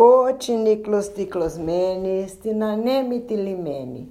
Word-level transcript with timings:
Cotiniclos 0.00 1.08
ticlosmene, 1.08 2.26
stinanemi 2.26 3.20
tilimene, 3.20 4.08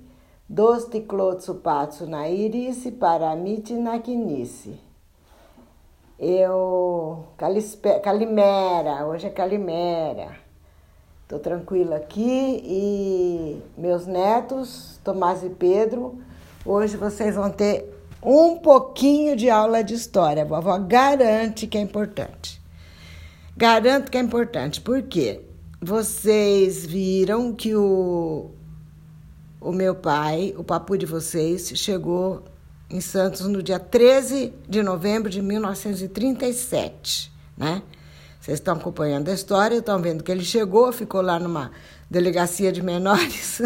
dos 0.48 0.86
ticlotsupatsu 0.86 2.06
na 2.06 2.30
irice, 2.30 2.92
paramite 2.92 3.74
na 3.74 3.98
quinice. 3.98 4.80
Eu, 6.20 7.26
Calimera, 8.04 9.08
hoje 9.08 9.26
é 9.26 9.30
Calimera. 9.32 10.38
Estou 11.24 11.40
tranquila 11.40 11.96
aqui 11.96 12.62
e 12.64 13.60
meus 13.76 14.06
netos, 14.06 15.00
Tomás 15.04 15.44
e 15.44 15.50
Pedro, 15.50 16.22
hoje 16.64 16.98
vocês 16.98 17.34
vão 17.34 17.50
ter 17.50 17.92
um 18.22 18.60
pouquinho 18.60 19.36
de 19.36 19.50
aula 19.50 19.84
de 19.84 19.96
história. 19.96 20.44
A 20.44 20.46
vovó 20.46 20.78
garante 20.78 21.66
que 21.66 21.80
é 21.80 21.82
importante. 21.82 22.62
Garanto 23.58 24.12
que 24.12 24.20
é 24.20 24.22
importante, 24.22 24.80
porque 24.82 25.49
vocês 25.82 26.86
viram 26.86 27.54
que 27.54 27.74
o, 27.74 28.52
o 29.62 29.72
meu 29.72 29.96
pai, 29.96 30.54
o 30.58 30.64
papu 30.64 30.98
de 30.98 31.06
vocês, 31.06 31.72
chegou 31.76 32.44
em 32.90 33.00
Santos 33.00 33.42
no 33.42 33.64
dia 33.64 33.80
13 33.80 34.54
de 34.68 34.84
novembro 34.84 35.30
de 35.30 35.42
1937, 35.42 37.32
né? 37.58 37.82
Vocês 38.42 38.60
estão 38.60 38.76
acompanhando 38.76 39.30
a 39.30 39.34
história, 39.34 39.78
estão 39.78 40.02
vendo 40.02 40.24
que 40.24 40.32
ele 40.32 40.44
chegou, 40.44 40.92
ficou 40.92 41.22
lá 41.22 41.40
numa 41.40 41.72
delegacia 42.10 42.72
de 42.72 42.82
menores, 42.82 43.62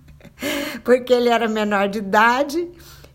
porque 0.82 1.12
ele 1.12 1.28
era 1.28 1.46
menor 1.46 1.88
de 1.88 1.98
idade 1.98 2.68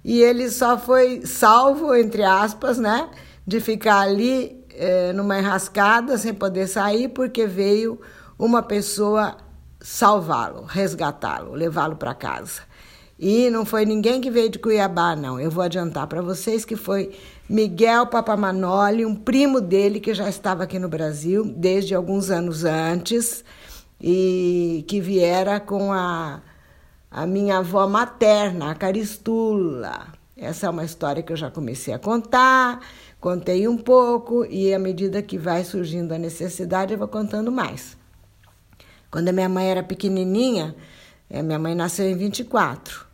e 0.03 0.21
ele 0.21 0.49
só 0.49 0.77
foi 0.77 1.25
salvo, 1.25 1.95
entre 1.95 2.23
aspas, 2.23 2.77
né, 2.77 3.09
de 3.47 3.59
ficar 3.59 4.01
ali 4.01 4.63
é, 4.75 5.13
numa 5.13 5.39
enrascada 5.39 6.17
sem 6.17 6.33
poder 6.33 6.67
sair, 6.67 7.09
porque 7.09 7.45
veio 7.47 7.99
uma 8.43 8.61
pessoa 8.61 9.37
salvá-lo, 9.79 10.65
resgatá-lo, 10.65 11.53
levá-lo 11.53 11.95
para 11.95 12.13
casa. 12.13 12.61
E 13.17 13.49
não 13.49 13.63
foi 13.65 13.85
ninguém 13.85 14.19
que 14.19 14.29
veio 14.29 14.49
de 14.49 14.59
Cuiabá, 14.59 15.15
não. 15.15 15.39
Eu 15.39 15.49
vou 15.49 15.63
adiantar 15.63 16.07
para 16.07 16.21
vocês 16.21 16.65
que 16.65 16.75
foi 16.75 17.15
Miguel 17.47 18.07
Papamanoli, 18.07 19.05
um 19.05 19.15
primo 19.15 19.61
dele 19.61 20.01
que 20.01 20.13
já 20.13 20.27
estava 20.27 20.63
aqui 20.63 20.77
no 20.77 20.89
Brasil 20.89 21.45
desde 21.55 21.95
alguns 21.95 22.29
anos 22.29 22.65
antes 22.65 23.45
e 24.01 24.83
que 24.89 24.99
viera 24.99 25.61
com 25.61 25.93
a, 25.93 26.41
a 27.09 27.25
minha 27.25 27.59
avó 27.59 27.87
materna, 27.87 28.71
a 28.71 28.75
Caristula. 28.75 30.07
Essa 30.35 30.67
é 30.67 30.69
uma 30.69 30.83
história 30.83 31.23
que 31.23 31.31
eu 31.31 31.37
já 31.37 31.49
comecei 31.49 31.93
a 31.93 31.99
contar, 31.99 32.81
contei 33.21 33.69
um 33.69 33.77
pouco 33.77 34.43
e 34.43 34.73
à 34.73 34.79
medida 34.79 35.21
que 35.21 35.37
vai 35.37 35.63
surgindo 35.63 36.13
a 36.13 36.17
necessidade 36.17 36.91
eu 36.91 36.99
vou 36.99 37.07
contando 37.07 37.49
mais. 37.49 38.02
Quando 39.13 39.29
a 39.29 39.31
minha 39.31 39.47
mãe 39.47 39.69
era 39.69 39.83
pequenininha, 39.83 40.75
eh, 41.29 41.43
minha 41.43 41.59
mãe 41.59 41.75
nasceu 41.75 42.09
em 42.09 42.15
24. 42.15 43.05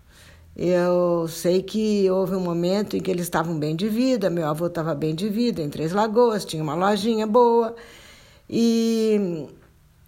Eu 0.56 1.28
sei 1.28 1.62
que 1.62 2.10
houve 2.10 2.36
um 2.36 2.40
momento 2.40 2.96
em 2.96 3.02
que 3.02 3.12
eles 3.12 3.24
estavam 3.24 3.60
bem 3.60 3.76
de 3.76 3.90
vida, 3.90 4.30
meu 4.30 4.48
avô 4.48 4.68
estava 4.68 4.96
bem 4.96 5.14
de 5.14 5.28
vida 5.28 5.62
em 5.62 5.70
Três 5.70 5.92
Lagoas, 5.92 6.46
tinha 6.46 6.64
uma 6.64 6.74
lojinha 6.74 7.28
boa 7.28 7.76
e 8.50 9.46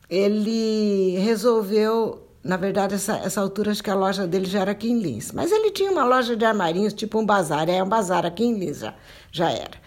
ele 0.10 1.18
resolveu, 1.20 2.26
na 2.42 2.56
verdade, 2.56 2.96
essa, 2.96 3.18
essa 3.18 3.42
altura 3.42 3.72
acho 3.72 3.84
que 3.84 3.90
a 3.90 3.96
loja 3.96 4.26
dele 4.26 4.46
já 4.46 4.62
era 4.62 4.72
aqui 4.72 4.90
em 4.90 4.98
Lins, 4.98 5.34
mas 5.34 5.52
ele 5.52 5.72
tinha 5.72 5.92
uma 5.92 6.06
loja 6.06 6.38
de 6.38 6.46
armarinhos, 6.46 6.94
tipo 6.94 7.20
um 7.20 7.26
bazar, 7.26 7.68
é 7.68 7.84
um 7.84 7.90
bazar 7.90 8.26
aqui 8.26 8.46
em 8.46 8.58
Lins 8.58 8.80
já, 8.80 8.96
já 9.30 9.52
era. 9.52 9.78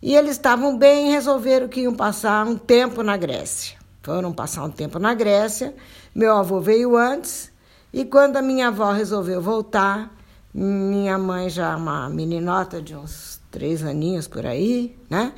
E 0.00 0.14
eles 0.14 0.32
estavam 0.32 0.78
bem, 0.78 1.10
resolveram 1.10 1.66
que 1.66 1.80
iam 1.80 1.94
passar 1.94 2.46
um 2.46 2.56
tempo 2.56 3.02
na 3.02 3.16
Grécia. 3.16 3.79
Foram 4.02 4.32
passar 4.32 4.64
um 4.64 4.70
tempo 4.70 4.98
na 4.98 5.14
Grécia. 5.14 5.74
Meu 6.14 6.36
avô 6.36 6.60
veio 6.60 6.96
antes 6.96 7.52
e 7.92 8.04
quando 8.04 8.36
a 8.36 8.42
minha 8.42 8.68
avó 8.68 8.92
resolveu 8.92 9.42
voltar, 9.42 10.14
minha 10.54 11.18
mãe 11.18 11.48
já 11.48 11.76
uma 11.76 12.08
meninota 12.08 12.80
de 12.80 12.94
uns 12.94 13.40
três 13.50 13.82
aninhos 13.82 14.28
por 14.28 14.46
aí, 14.46 14.96
né? 15.08 15.32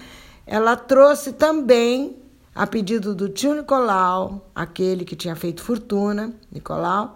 Ela 0.46 0.76
trouxe 0.76 1.32
também, 1.32 2.16
a 2.54 2.66
pedido 2.66 3.14
do 3.14 3.28
tio 3.28 3.54
Nicolau, 3.54 4.50
aquele 4.54 5.04
que 5.04 5.16
tinha 5.16 5.34
feito 5.34 5.62
fortuna, 5.62 6.34
Nicolau, 6.50 7.14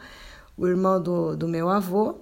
o 0.56 0.66
irmão 0.66 1.00
do, 1.03 1.37
do 1.37 1.47
meu 1.47 1.69
avô, 1.69 2.16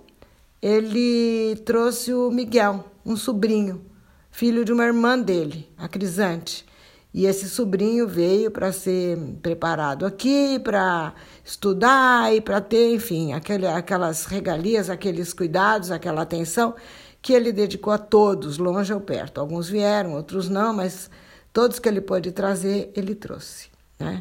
ele 0.61 1.57
trouxe 1.65 2.13
o 2.13 2.31
Miguel, 2.31 2.85
um 3.05 3.17
sobrinho, 3.17 3.85
filho 4.31 4.65
de 4.65 4.73
uma 4.73 4.85
irmã 4.85 5.19
dele, 5.19 5.69
a 5.79 5.87
Crisante. 5.87 6.67
E 7.15 7.27
esse 7.27 7.49
sobrinho 7.49 8.09
veio 8.09 8.51
para 8.51 8.73
ser 8.73 9.17
preparado 9.41 10.05
aqui, 10.05 10.59
para 10.59 11.15
estudar 11.45 12.35
e 12.35 12.41
para 12.41 12.61
ter, 12.61 12.93
enfim, 12.93 13.33
aquele, 13.33 13.69
aquelas 13.69 14.25
regalias, 14.27 14.91
aqueles 14.91 15.33
cuidados, 15.33 15.93
aquela 15.93 16.23
atenção 16.23 16.75
que 17.23 17.33
ele 17.33 17.53
dedicou 17.53 17.93
a 17.93 17.99
todos, 17.99 18.59
longe 18.59 18.93
ou 18.93 19.01
perto. 19.01 19.41
Alguns 19.41 19.69
vieram, 19.69 20.15
outros 20.15 20.49
não, 20.49 20.75
mas 20.75 21.09
todos 21.53 21.79
que 21.79 21.89
ele 21.89 22.01
pôde 22.01 22.33
trazer, 22.33 22.91
ele 22.97 23.15
trouxe. 23.15 23.69
Né? 23.97 24.21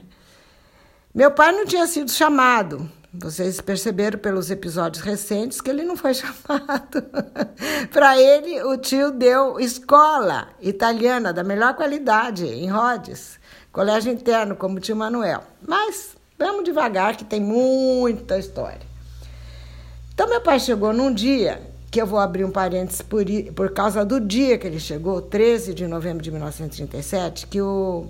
Meu 1.15 1.31
pai 1.31 1.51
não 1.51 1.65
tinha 1.65 1.87
sido 1.87 2.11
chamado, 2.11 2.87
vocês 3.13 3.61
perceberam 3.61 4.17
pelos 4.17 4.49
episódios 4.49 5.03
recentes 5.03 5.61
que 5.61 5.69
ele 5.69 5.83
não 5.83 5.95
foi 5.95 6.15
chamado. 6.15 7.03
Para 7.91 8.19
ele, 8.19 8.63
o 8.63 8.75
tio 8.77 9.11
deu 9.11 9.59
escola 9.59 10.47
italiana 10.59 11.31
da 11.31 11.43
melhor 11.43 11.75
qualidade 11.75 12.45
em 12.45 12.67
Rhodes, 12.69 13.39
colégio 13.71 14.11
interno, 14.11 14.55
como 14.55 14.77
o 14.77 14.79
tio 14.79 14.95
Manuel. 14.95 15.43
Mas 15.67 16.17
vamos 16.39 16.63
devagar, 16.63 17.15
que 17.15 17.23
tem 17.23 17.39
muita 17.39 18.39
história. 18.39 18.81
Então, 20.11 20.27
meu 20.27 20.41
pai 20.41 20.59
chegou 20.59 20.91
num 20.91 21.13
dia, 21.13 21.61
que 21.91 22.01
eu 22.01 22.07
vou 22.07 22.19
abrir 22.19 22.43
um 22.43 22.51
parênteses 22.51 23.03
por, 23.03 23.23
por 23.55 23.71
causa 23.71 24.03
do 24.03 24.19
dia 24.19 24.57
que 24.57 24.65
ele 24.65 24.79
chegou, 24.79 25.21
13 25.21 25.75
de 25.75 25.85
novembro 25.85 26.23
de 26.23 26.31
1937, 26.31 27.45
que 27.45 27.61
o, 27.61 28.07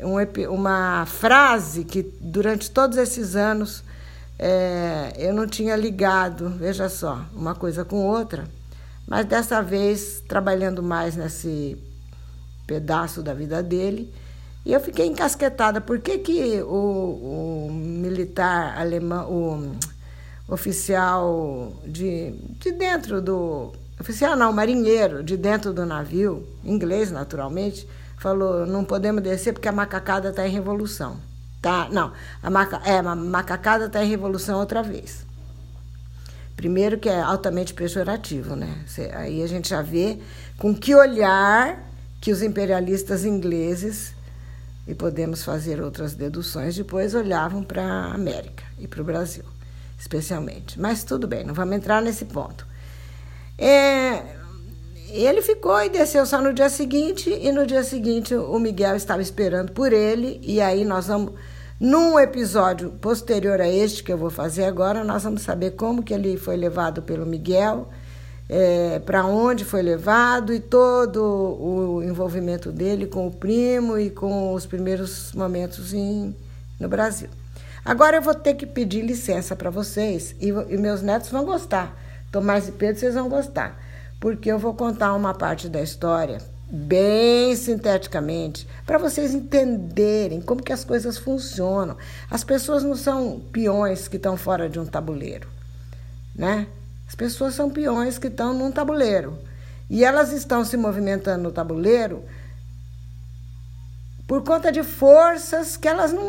um, 0.00 0.52
uma 0.52 1.06
frase 1.06 1.84
que 1.84 2.02
durante 2.20 2.70
todos 2.70 2.98
esses 2.98 3.36
anos 3.36 3.84
é, 4.38 5.12
eu 5.18 5.32
não 5.32 5.46
tinha 5.46 5.76
ligado, 5.76 6.50
veja 6.50 6.88
só, 6.88 7.24
uma 7.34 7.54
coisa 7.54 7.84
com 7.84 8.06
outra, 8.06 8.44
mas 9.06 9.26
dessa 9.26 9.62
vez 9.62 10.22
trabalhando 10.26 10.82
mais 10.82 11.16
nesse 11.16 11.76
pedaço 12.66 13.22
da 13.22 13.34
vida 13.34 13.62
dele, 13.62 14.12
e 14.64 14.72
eu 14.72 14.80
fiquei 14.80 15.06
encasquetada. 15.06 15.80
Por 15.80 15.98
que, 15.98 16.18
que 16.18 16.62
o, 16.62 17.68
o 17.68 17.72
militar 17.72 18.78
alemão, 18.78 19.30
o 19.30 19.76
oficial 20.48 21.72
de, 21.86 22.32
de 22.58 22.72
dentro 22.72 23.20
do. 23.20 23.72
Oficial 24.00 24.34
não, 24.36 24.52
marinheiro, 24.52 25.22
de 25.22 25.36
dentro 25.36 25.72
do 25.72 25.84
navio, 25.84 26.46
inglês 26.64 27.10
naturalmente, 27.10 27.86
falou: 28.18 28.66
não 28.66 28.84
podemos 28.84 29.22
descer 29.22 29.52
porque 29.52 29.68
a 29.68 29.72
macacada 29.72 30.30
está 30.30 30.48
em 30.48 30.50
revolução. 30.50 31.18
Tá? 31.64 31.88
Não, 31.90 32.12
a, 32.42 32.50
maca, 32.50 32.82
é, 32.84 32.98
a 32.98 33.16
macacada 33.16 33.86
está 33.86 34.04
em 34.04 34.10
revolução 34.10 34.58
outra 34.60 34.82
vez. 34.82 35.24
Primeiro 36.54 36.98
que 36.98 37.08
é 37.08 37.18
altamente 37.18 37.72
pejorativo, 37.72 38.54
né? 38.54 38.84
Aí 39.14 39.42
a 39.42 39.46
gente 39.46 39.70
já 39.70 39.80
vê 39.80 40.18
com 40.58 40.74
que 40.74 40.94
olhar 40.94 41.82
que 42.20 42.30
os 42.30 42.42
imperialistas 42.42 43.24
ingleses, 43.24 44.12
e 44.86 44.94
podemos 44.94 45.42
fazer 45.42 45.80
outras 45.80 46.12
deduções 46.12 46.76
depois, 46.76 47.14
olhavam 47.14 47.64
para 47.64 47.82
a 47.82 48.12
América 48.12 48.64
e 48.78 48.86
para 48.86 49.00
o 49.00 49.04
Brasil, 49.04 49.44
especialmente. 49.98 50.78
Mas 50.78 51.02
tudo 51.02 51.26
bem, 51.26 51.46
não 51.46 51.54
vamos 51.54 51.76
entrar 51.76 52.02
nesse 52.02 52.26
ponto. 52.26 52.66
É, 53.56 54.22
ele 55.08 55.40
ficou 55.40 55.82
e 55.82 55.88
desceu 55.88 56.26
só 56.26 56.42
no 56.42 56.52
dia 56.52 56.68
seguinte, 56.68 57.30
e 57.30 57.50
no 57.50 57.66
dia 57.66 57.82
seguinte 57.82 58.34
o 58.34 58.58
Miguel 58.58 58.96
estava 58.96 59.22
esperando 59.22 59.72
por 59.72 59.94
ele, 59.94 60.38
e 60.42 60.60
aí 60.60 60.84
nós 60.84 61.06
vamos 61.06 61.32
num 61.78 62.18
episódio 62.18 62.90
posterior 63.00 63.60
a 63.60 63.68
este 63.68 64.04
que 64.04 64.12
eu 64.12 64.16
vou 64.16 64.30
fazer 64.30 64.64
agora, 64.64 65.02
nós 65.02 65.24
vamos 65.24 65.42
saber 65.42 65.72
como 65.72 66.02
que 66.02 66.14
ele 66.14 66.36
foi 66.36 66.56
levado 66.56 67.02
pelo 67.02 67.26
Miguel, 67.26 67.88
é, 68.48 69.00
para 69.00 69.26
onde 69.26 69.64
foi 69.64 69.82
levado 69.82 70.54
e 70.54 70.60
todo 70.60 71.20
o 71.20 72.02
envolvimento 72.02 72.70
dele 72.70 73.06
com 73.06 73.26
o 73.26 73.30
primo 73.30 73.98
e 73.98 74.08
com 74.08 74.52
os 74.52 74.66
primeiros 74.66 75.32
momentos 75.32 75.92
em, 75.92 76.34
no 76.78 76.88
Brasil. 76.88 77.28
Agora 77.84 78.16
eu 78.16 78.22
vou 78.22 78.34
ter 78.34 78.54
que 78.54 78.66
pedir 78.66 79.02
licença 79.02 79.56
para 79.56 79.68
vocês 79.68 80.34
e, 80.40 80.48
e 80.48 80.78
meus 80.78 81.02
netos 81.02 81.30
vão 81.30 81.44
gostar. 81.44 82.00
Tomás 82.30 82.68
e 82.68 82.72
Pedro, 82.72 83.00
vocês 83.00 83.14
vão 83.14 83.28
gostar, 83.28 83.80
porque 84.20 84.50
eu 84.50 84.58
vou 84.58 84.74
contar 84.74 85.12
uma 85.14 85.34
parte 85.34 85.68
da 85.68 85.82
história 85.82 86.38
bem 86.70 87.54
sinteticamente, 87.56 88.66
para 88.86 88.98
vocês 88.98 89.34
entenderem 89.34 90.40
como 90.40 90.62
que 90.62 90.72
as 90.72 90.84
coisas 90.84 91.18
funcionam. 91.18 91.96
As 92.30 92.42
pessoas 92.42 92.82
não 92.82 92.96
são 92.96 93.40
peões 93.52 94.08
que 94.08 94.16
estão 94.16 94.36
fora 94.36 94.68
de 94.68 94.78
um 94.78 94.86
tabuleiro, 94.86 95.48
né? 96.34 96.66
As 97.06 97.14
pessoas 97.14 97.54
são 97.54 97.70
peões 97.70 98.18
que 98.18 98.28
estão 98.28 98.54
num 98.54 98.72
tabuleiro. 98.72 99.38
E 99.88 100.04
elas 100.04 100.32
estão 100.32 100.64
se 100.64 100.76
movimentando 100.76 101.42
no 101.42 101.52
tabuleiro 101.52 102.24
por 104.26 104.42
conta 104.42 104.72
de 104.72 104.82
forças 104.82 105.76
que 105.76 105.86
elas 105.86 106.12
não, 106.12 106.24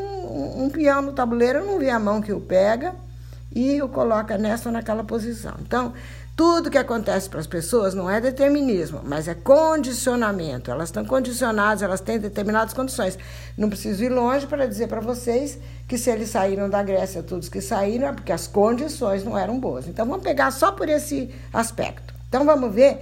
um, 0.64 0.70
peão 0.70 1.02
no 1.02 1.14
tabuleiro 1.14 1.66
não 1.66 1.80
vê 1.80 1.90
a 1.90 2.00
mão 2.00 2.22
que 2.22 2.34
o 2.34 2.42
pega 2.42 2.94
e 3.54 3.82
o 3.82 3.88
coloca 3.88 4.38
nessa 4.38 4.68
ou 4.68 4.74
naquela 4.74 5.04
posição. 5.04 5.56
Então, 5.62 5.94
tudo 6.36 6.70
que 6.70 6.78
acontece 6.78 7.30
para 7.30 7.40
as 7.40 7.48
pessoas 7.48 7.94
não 7.94 8.10
é 8.10 8.20
determinismo, 8.20 9.00
mas 9.06 9.28
é 9.28 9.34
condicionamento. 9.34 10.70
Elas 10.70 10.90
estão 10.90 11.06
condicionadas, 11.06 11.82
elas 11.82 12.02
têm 12.02 12.20
determinadas 12.20 12.74
condições. 12.74 13.18
Não 13.58 13.70
preciso 13.70 14.04
ir 14.04 14.10
longe 14.10 14.46
para 14.46 14.68
dizer 14.68 14.88
para 14.88 15.00
vocês 15.00 15.58
que 15.88 15.98
se 15.98 16.10
eles 16.10 16.30
saíram 16.30 16.70
da 16.70 16.84
Grécia, 16.84 17.24
todos 17.24 17.48
que 17.48 17.62
saíram, 17.62 18.10
é 18.10 18.12
porque 18.12 18.34
as 18.34 18.48
condições 18.48 19.24
não 19.24 19.38
eram 19.38 19.58
boas. 19.58 19.88
Então 19.88 20.06
vamos 20.06 20.24
pegar 20.24 20.52
só 20.52 20.74
por 20.74 20.90
esse 20.90 21.34
aspecto. 21.54 22.14
Então 22.28 22.44
vamos 22.44 22.74
ver 22.74 23.00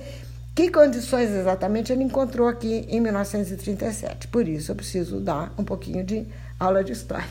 que 0.54 0.70
condições 0.70 1.32
exatamente 1.32 1.92
ele 1.92 2.04
encontrou 2.04 2.48
aqui 2.48 2.86
em 2.88 3.02
1937. 3.02 4.28
Por 4.28 4.48
isso 4.48 4.72
eu 4.72 4.76
preciso 4.76 5.20
dar 5.20 5.52
um 5.58 5.64
pouquinho 5.64 6.04
de 6.04 6.28
aula 6.60 6.84
de 6.84 6.92
história. 6.92 7.26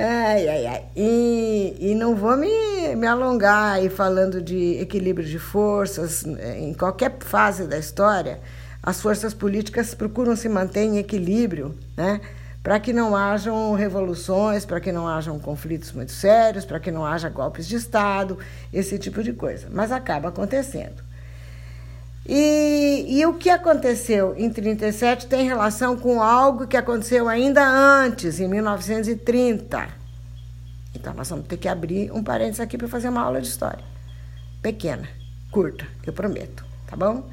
Ai, 0.00 0.48
ai, 0.48 0.66
ai. 0.66 0.84
E, 0.94 1.76
e 1.80 1.94
não 1.96 2.14
vou 2.14 2.36
me, 2.36 2.94
me 2.94 3.04
alongar 3.04 3.74
aí 3.74 3.88
falando 3.90 4.40
de 4.40 4.78
equilíbrio 4.80 5.26
de 5.26 5.40
forças. 5.40 6.24
Em 6.24 6.72
qualquer 6.72 7.16
fase 7.18 7.66
da 7.66 7.76
história, 7.76 8.38
as 8.80 9.00
forças 9.00 9.34
políticas 9.34 9.94
procuram 9.94 10.36
se 10.36 10.48
manter 10.48 10.82
em 10.84 10.98
equilíbrio, 10.98 11.76
né? 11.96 12.20
Para 12.62 12.78
que 12.78 12.92
não 12.92 13.16
hajam 13.16 13.74
revoluções, 13.74 14.64
para 14.64 14.78
que 14.78 14.92
não 14.92 15.08
hajam 15.08 15.36
conflitos 15.40 15.90
muito 15.90 16.12
sérios, 16.12 16.64
para 16.64 16.78
que 16.78 16.92
não 16.92 17.04
haja 17.04 17.28
golpes 17.28 17.66
de 17.66 17.74
Estado, 17.74 18.38
esse 18.72 18.98
tipo 18.98 19.20
de 19.20 19.32
coisa. 19.32 19.66
Mas 19.68 19.90
acaba 19.90 20.28
acontecendo. 20.28 21.07
E, 22.26 23.06
e, 23.08 23.26
o 23.26 23.34
que 23.34 23.48
aconteceu 23.48 24.34
em 24.36 24.50
37 24.50 25.26
tem 25.26 25.46
relação 25.46 25.96
com 25.96 26.22
algo 26.22 26.66
que 26.66 26.76
aconteceu 26.76 27.28
ainda 27.28 27.66
antes, 27.66 28.38
em 28.38 28.46
1930. 28.46 29.88
Então 30.94 31.14
nós 31.14 31.28
vamos 31.30 31.46
ter 31.46 31.56
que 31.56 31.68
abrir 31.68 32.12
um 32.12 32.22
parênteses 32.22 32.60
aqui 32.60 32.76
para 32.76 32.88
fazer 32.88 33.08
uma 33.08 33.22
aula 33.22 33.40
de 33.40 33.48
história. 33.48 33.82
Pequena, 34.60 35.08
curta, 35.50 35.86
eu 36.06 36.12
prometo, 36.12 36.64
tá 36.86 36.96
bom? 36.96 37.24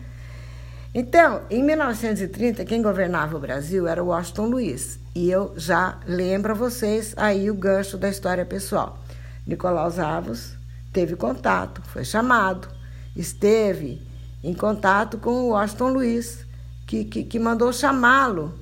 Então, 0.93 1.41
em 1.49 1.61
1930, 1.61 2.63
quem 2.63 2.81
governava 2.81 3.35
o 3.35 3.39
Brasil 3.39 3.85
era 3.85 4.01
o 4.01 4.07
Washington 4.07 4.45
Luiz. 4.45 4.97
E 5.13 5.29
eu 5.29 5.53
já 5.57 5.99
lembro 6.07 6.53
a 6.53 6.55
vocês 6.55 7.13
aí 7.17 7.51
o 7.51 7.53
gancho 7.53 7.97
da 7.97 8.07
história 8.07 8.45
pessoal. 8.45 8.97
Nicolau 9.45 9.89
Zavos 9.89 10.55
teve 10.93 11.17
contato, 11.17 11.81
foi 11.81 12.05
chamado, 12.05 12.69
esteve 13.13 14.01
em 14.45 14.53
contato 14.53 15.17
com 15.17 15.31
o 15.31 15.49
Washington 15.49 15.87
Luiz, 15.87 16.45
que, 16.85 17.03
que, 17.03 17.23
que 17.23 17.39
mandou 17.39 17.73
chamá-lo, 17.73 18.53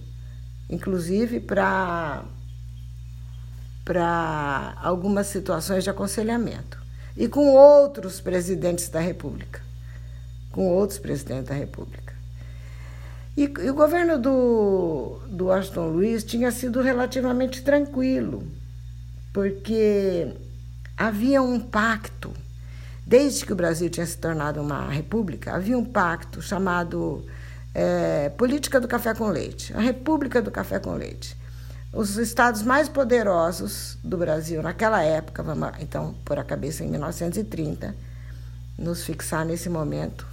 inclusive 0.70 1.42
para 1.42 2.24
para 3.84 4.78
algumas 4.82 5.28
situações 5.28 5.84
de 5.84 5.90
aconselhamento. 5.90 6.82
E 7.18 7.28
com 7.28 7.50
outros 7.50 8.22
presidentes 8.22 8.88
da 8.88 9.02
República. 9.02 9.62
Com 10.54 10.70
outros 10.70 10.98
presidentes 11.00 11.50
da 11.50 11.56
República. 11.56 12.14
E, 13.36 13.44
e 13.44 13.70
o 13.70 13.74
governo 13.74 14.18
do, 14.18 15.20
do 15.28 15.48
Washington 15.48 15.88
Luiz 15.88 16.24
tinha 16.24 16.50
sido 16.50 16.82
relativamente 16.82 17.62
tranquilo, 17.62 18.48
porque 19.34 20.34
havia 20.96 21.42
um 21.42 21.60
pacto 21.60 22.32
Desde 23.06 23.46
que 23.46 23.54
o 23.54 23.56
Brasil 23.56 23.90
tinha 23.90 24.06
se 24.06 24.18
tornado 24.18 24.62
uma 24.62 24.90
república, 24.90 25.54
havia 25.54 25.78
um 25.78 25.84
pacto 25.84 26.42
chamado 26.42 27.26
é, 27.74 28.30
Política 28.30 28.80
do 28.80 28.88
Café 28.88 29.14
com 29.14 29.28
Leite, 29.28 29.74
a 29.76 29.82
República 29.82 30.42
do 30.42 30.50
Café 30.50 30.80
com 30.80 30.94
Leite. 30.94 31.36
Os 31.92 32.18
estados 32.18 32.64
mais 32.64 32.90
poderosos 32.90 33.98
do 34.04 34.18
Brasil 34.18 34.64
naquela 34.64 35.04
época, 35.04 35.44
vamos 35.44 35.70
então 35.80 36.16
pôr 36.26 36.40
a 36.40 36.44
cabeça 36.44 36.84
em 36.84 36.90
1930, 36.90 37.96
nos 38.78 39.04
fixar 39.04 39.46
nesse 39.46 39.70
momento. 39.70 40.26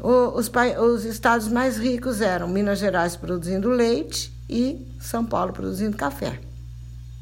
Os, 0.00 0.50
os 0.80 1.04
estados 1.04 1.46
mais 1.46 1.76
ricos 1.78 2.20
eram 2.20 2.48
Minas 2.48 2.80
Gerais 2.80 3.14
produzindo 3.14 3.68
leite 3.68 4.32
e 4.48 4.84
São 5.00 5.24
Paulo 5.24 5.52
produzindo 5.52 5.96
café. 5.96 6.40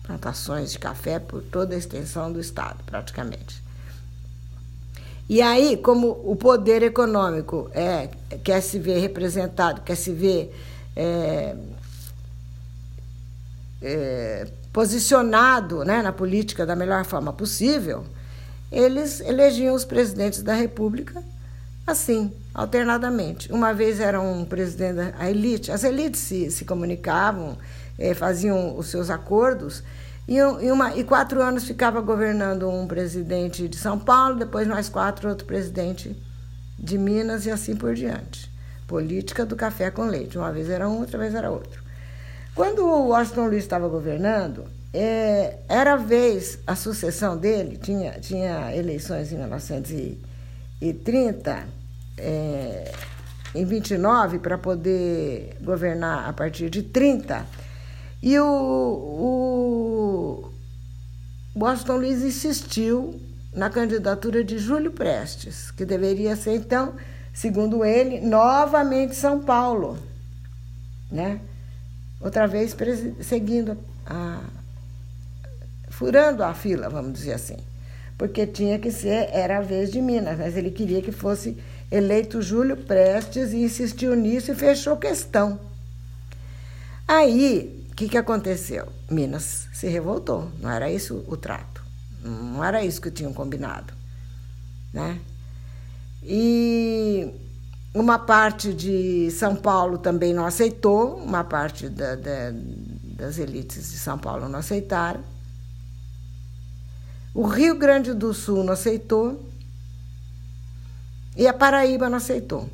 Plantações 0.02 0.72
de 0.72 0.78
café 0.78 1.18
por 1.18 1.42
toda 1.42 1.74
a 1.74 1.78
extensão 1.78 2.32
do 2.32 2.40
estado, 2.40 2.82
praticamente. 2.84 3.62
E 5.30 5.40
aí, 5.40 5.76
como 5.76 6.20
o 6.24 6.34
poder 6.34 6.82
econômico 6.82 7.70
é, 7.72 8.08
quer 8.42 8.60
se 8.60 8.80
ver 8.80 8.98
representado, 8.98 9.80
quer 9.82 9.94
se 9.94 10.10
ver 10.10 10.52
é, 10.96 11.54
é, 13.80 14.48
posicionado 14.72 15.84
né, 15.84 16.02
na 16.02 16.12
política 16.12 16.66
da 16.66 16.74
melhor 16.74 17.04
forma 17.04 17.32
possível, 17.32 18.04
eles 18.72 19.20
elegiam 19.20 19.72
os 19.72 19.84
presidentes 19.84 20.42
da 20.42 20.52
República 20.52 21.22
assim, 21.86 22.32
alternadamente. 22.52 23.52
Uma 23.52 23.72
vez 23.72 24.00
era 24.00 24.20
um 24.20 24.44
presidente, 24.44 25.14
a 25.16 25.30
elite, 25.30 25.70
as 25.70 25.84
elites 25.84 26.22
se, 26.22 26.50
se 26.50 26.64
comunicavam, 26.64 27.56
é, 27.96 28.14
faziam 28.14 28.76
os 28.76 28.88
seus 28.88 29.08
acordos 29.08 29.84
e, 30.30 30.36
e, 30.36 30.70
uma, 30.70 30.94
e 30.94 31.02
quatro 31.02 31.42
anos 31.42 31.64
ficava 31.64 32.00
governando 32.00 32.70
um 32.70 32.86
presidente 32.86 33.66
de 33.66 33.76
São 33.76 33.98
Paulo, 33.98 34.36
depois 34.36 34.68
mais 34.68 34.88
quatro, 34.88 35.28
outro 35.28 35.44
presidente 35.44 36.16
de 36.78 36.96
Minas 36.96 37.46
e 37.46 37.50
assim 37.50 37.74
por 37.74 37.96
diante. 37.96 38.48
Política 38.86 39.44
do 39.44 39.56
café 39.56 39.90
com 39.90 40.04
leite. 40.04 40.38
Uma 40.38 40.52
vez 40.52 40.70
era 40.70 40.88
um, 40.88 41.00
outra 41.00 41.18
vez 41.18 41.34
era 41.34 41.50
outro. 41.50 41.82
Quando 42.54 42.84
o 42.84 43.08
Washington 43.08 43.48
Luiz 43.48 43.64
estava 43.64 43.88
governando, 43.88 44.66
é, 44.94 45.56
era 45.68 45.94
a 45.94 45.96
vez, 45.96 46.60
a 46.64 46.76
sucessão 46.76 47.36
dele, 47.36 47.76
tinha, 47.76 48.12
tinha 48.20 48.72
eleições 48.72 49.32
em 49.32 49.36
1930, 49.36 51.66
é, 52.16 52.92
em 53.52 53.64
29, 53.64 54.38
para 54.38 54.56
poder 54.56 55.56
governar 55.60 56.28
a 56.28 56.32
partir 56.32 56.70
de 56.70 56.84
30. 56.84 57.44
E 58.22 58.38
o, 58.38 58.46
o 58.46 59.59
Washington 61.54 61.96
Luiz 61.96 62.22
insistiu 62.22 63.20
na 63.52 63.68
candidatura 63.68 64.44
de 64.44 64.58
Júlio 64.58 64.92
Prestes, 64.92 65.70
que 65.70 65.84
deveria 65.84 66.36
ser, 66.36 66.54
então, 66.54 66.94
segundo 67.32 67.84
ele, 67.84 68.20
novamente 68.20 69.16
São 69.16 69.40
Paulo. 69.40 69.98
Né? 71.10 71.40
Outra 72.20 72.46
vez 72.46 72.76
seguindo 73.22 73.76
a. 74.06 74.40
furando 75.88 76.44
a 76.44 76.54
fila, 76.54 76.88
vamos 76.88 77.14
dizer 77.14 77.32
assim. 77.32 77.56
Porque 78.16 78.46
tinha 78.46 78.78
que 78.78 78.92
ser, 78.92 79.30
era 79.32 79.58
a 79.58 79.62
vez 79.62 79.90
de 79.90 80.00
Minas, 80.00 80.38
mas 80.38 80.56
ele 80.56 80.70
queria 80.70 81.02
que 81.02 81.10
fosse 81.10 81.56
eleito 81.90 82.42
Júlio 82.42 82.76
Prestes 82.76 83.52
e 83.52 83.62
insistiu 83.62 84.14
nisso 84.14 84.52
e 84.52 84.54
fechou 84.54 84.96
questão. 84.96 85.58
Aí 87.08 87.79
que, 88.00 88.08
que 88.08 88.16
aconteceu? 88.16 88.88
Minas 89.10 89.68
se 89.74 89.86
revoltou. 89.86 90.50
Não 90.58 90.70
era 90.70 90.90
isso 90.90 91.22
o 91.28 91.36
trato. 91.36 91.84
Não 92.24 92.64
era 92.64 92.82
isso 92.82 92.98
que 92.98 93.10
tinham 93.10 93.30
combinado. 93.34 93.92
Né? 94.90 95.20
E 96.22 97.30
uma 97.92 98.18
parte 98.18 98.72
de 98.72 99.30
São 99.32 99.54
Paulo 99.54 99.98
também 99.98 100.32
não 100.32 100.46
aceitou, 100.46 101.16
uma 101.16 101.44
parte 101.44 101.90
da, 101.90 102.14
da, 102.14 102.52
das 103.16 103.38
elites 103.38 103.92
de 103.92 103.98
São 103.98 104.16
Paulo 104.16 104.48
não 104.48 104.60
aceitaram. 104.60 105.20
O 107.34 107.46
Rio 107.46 107.76
Grande 107.76 108.14
do 108.14 108.32
Sul 108.32 108.64
não 108.64 108.72
aceitou 108.72 109.46
e 111.36 111.46
a 111.46 111.52
Paraíba 111.52 112.08
não 112.08 112.16
aceitou. 112.16 112.66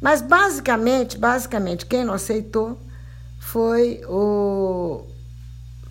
Mas 0.00 0.22
basicamente, 0.22 1.18
basicamente 1.18 1.84
quem 1.84 2.04
não 2.04 2.14
aceitou 2.14 2.78
foi 3.40 4.02
o. 4.06 5.04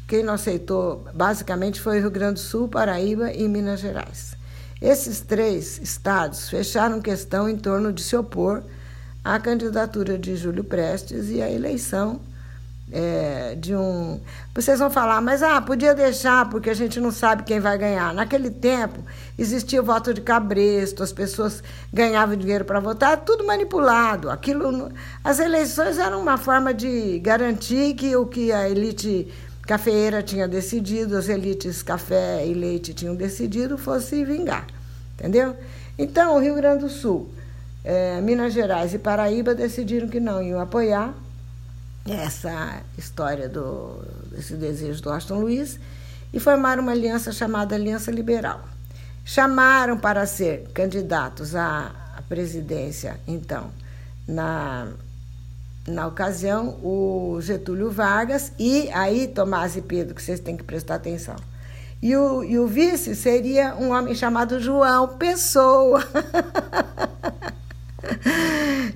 Quem 0.08 0.24
não 0.24 0.36
aceitou, 0.36 1.06
basicamente, 1.14 1.82
foi 1.82 1.98
o 1.98 2.02
Rio 2.02 2.12
Grande 2.12 2.36
do 2.36 2.40
Sul, 2.40 2.70
Paraíba 2.70 3.34
e 3.34 3.48
Minas 3.48 3.82
Gerais. 3.82 4.36
Esses 4.82 5.20
três 5.20 5.78
estados 5.80 6.50
fecharam 6.50 7.02
questão 7.02 7.50
em 7.50 7.58
torno 7.58 7.92
de 7.92 8.02
se 8.02 8.16
opor 8.16 8.64
à 9.24 9.38
candidatura 9.38 10.18
de 10.18 10.38
Júlio 10.38 10.64
Prestes 10.64 11.30
e 11.30 11.42
à 11.42 11.52
eleição 11.52 12.22
é, 12.92 13.56
de 13.56 13.76
um. 13.76 14.20
Vocês 14.54 14.80
vão 14.80 14.90
falar, 14.90 15.22
mas 15.22 15.44
ah, 15.44 15.62
podia 15.62 15.94
deixar 15.94 16.50
porque 16.50 16.70
a 16.70 16.74
gente 16.74 17.00
não 17.00 17.12
sabe 17.12 17.44
quem 17.44 17.60
vai 17.60 17.78
ganhar. 17.78 18.14
Naquele 18.14 18.50
tempo 18.50 19.04
existia 19.38 19.82
o 19.82 19.86
voto 19.86 20.14
de 20.14 20.22
cabresto, 20.22 21.04
as 21.04 21.12
pessoas 21.12 21.64
ganhavam 21.94 22.36
dinheiro 22.36 22.66
para 22.66 22.80
votar, 22.80 23.18
tudo 23.18 23.46
manipulado. 23.46 24.30
Aquilo, 24.30 24.92
as 25.24 25.40
eleições 25.40 25.98
eram 25.98 26.22
uma 26.22 26.38
forma 26.38 26.74
de 26.74 27.20
garantir 27.20 27.94
que 27.94 28.16
o 28.16 28.26
que 28.26 28.52
a 28.52 28.70
elite 28.70 29.32
cafeeira 29.62 30.24
tinha 30.24 30.48
decidido, 30.48 31.16
as 31.16 31.30
elites 31.30 31.84
café 31.84 32.46
e 32.46 32.56
leite 32.56 32.94
tinham 32.94 33.16
decidido, 33.16 33.78
fosse 33.78 34.26
vingar, 34.26 34.66
entendeu? 35.14 35.56
Então, 35.96 36.36
o 36.36 36.40
Rio 36.40 36.56
Grande 36.56 36.86
do 36.86 36.90
Sul, 36.90 37.30
é, 37.84 38.20
Minas 38.20 38.52
Gerais 38.52 38.96
e 38.96 38.98
Paraíba 38.98 39.54
decidiram 39.54 40.08
que 40.08 40.20
não 40.20 40.42
iam 40.42 40.60
apoiar 40.60 41.14
essa 42.14 42.82
história 42.98 43.48
do, 43.48 44.04
desse 44.32 44.56
desejo 44.56 45.02
do 45.02 45.12
Aston 45.12 45.40
Luiz 45.40 45.80
e 46.34 46.40
formaram 46.40 46.84
uma 46.84 46.92
aliança 46.92 47.32
chamada 47.32 47.76
Aliança 47.76 48.12
Liberal. 48.12 48.62
Chamaram 49.26 49.98
para 49.98 50.26
ser 50.26 50.68
candidatos 50.74 51.56
à, 51.56 51.92
à 52.16 52.22
presidência, 52.24 53.20
então, 53.28 53.72
na, 54.28 54.88
na 55.88 56.08
ocasião, 56.08 56.80
o 56.84 57.40
Getúlio 57.42 57.92
Vargas 57.92 58.52
e 58.58 58.90
aí 58.92 59.28
Tomás 59.28 59.76
e 59.76 59.82
Pedro, 59.82 60.16
que 60.16 60.22
vocês 60.22 60.40
têm 60.40 60.58
que 60.58 60.64
prestar 60.64 60.96
atenção. 60.96 61.36
E 62.02 62.16
o, 62.16 62.44
e 62.44 62.58
o 62.58 62.66
vice 62.66 63.16
seria 63.16 63.76
um 63.76 63.92
homem 63.92 64.16
chamado 64.16 64.60
João 64.60 65.18
Pessoa. 65.18 66.02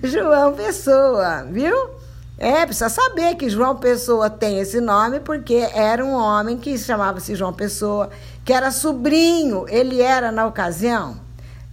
João 0.02 0.56
Pessoa, 0.56 1.44
viu? 1.44 2.03
É, 2.38 2.66
precisa 2.66 2.90
saber 2.90 3.36
que 3.36 3.50
João 3.50 3.76
Pessoa 3.76 4.30
tem 4.30 4.60
esse 4.60 4.82
nome 4.82 5.20
porque 5.20 5.68
era 5.74 6.04
um 6.04 6.14
homem 6.14 6.58
que 6.58 6.78
chamava-se 6.78 7.36
João 7.36 7.54
Pessoa, 7.54 8.10
que 8.44 8.52
era 8.52 8.72
sobrinho, 8.72 9.66
ele 9.70 10.02
era, 10.02 10.32
na 10.32 10.46
ocasião, 10.46 11.20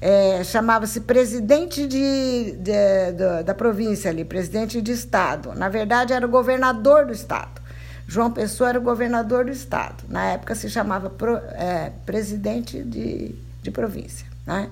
é, 0.00 0.42
chamava-se 0.44 1.00
presidente 1.00 1.86
de, 1.86 2.52
de, 2.52 3.12
de, 3.12 3.42
da 3.42 3.54
província 3.54 4.10
ali, 4.10 4.24
presidente 4.24 4.80
de 4.80 4.92
estado. 4.92 5.54
Na 5.54 5.68
verdade, 5.68 6.12
era 6.12 6.26
o 6.26 6.28
governador 6.28 7.06
do 7.06 7.12
estado. 7.12 7.60
João 8.06 8.30
Pessoa 8.30 8.70
era 8.70 8.78
o 8.78 8.82
governador 8.82 9.44
do 9.44 9.52
estado. 9.52 10.04
Na 10.08 10.24
época 10.32 10.54
se 10.54 10.68
chamava 10.68 11.08
pro, 11.08 11.36
é, 11.36 11.92
presidente 12.04 12.82
de, 12.82 13.34
de 13.62 13.70
província. 13.70 14.26
Né? 14.46 14.68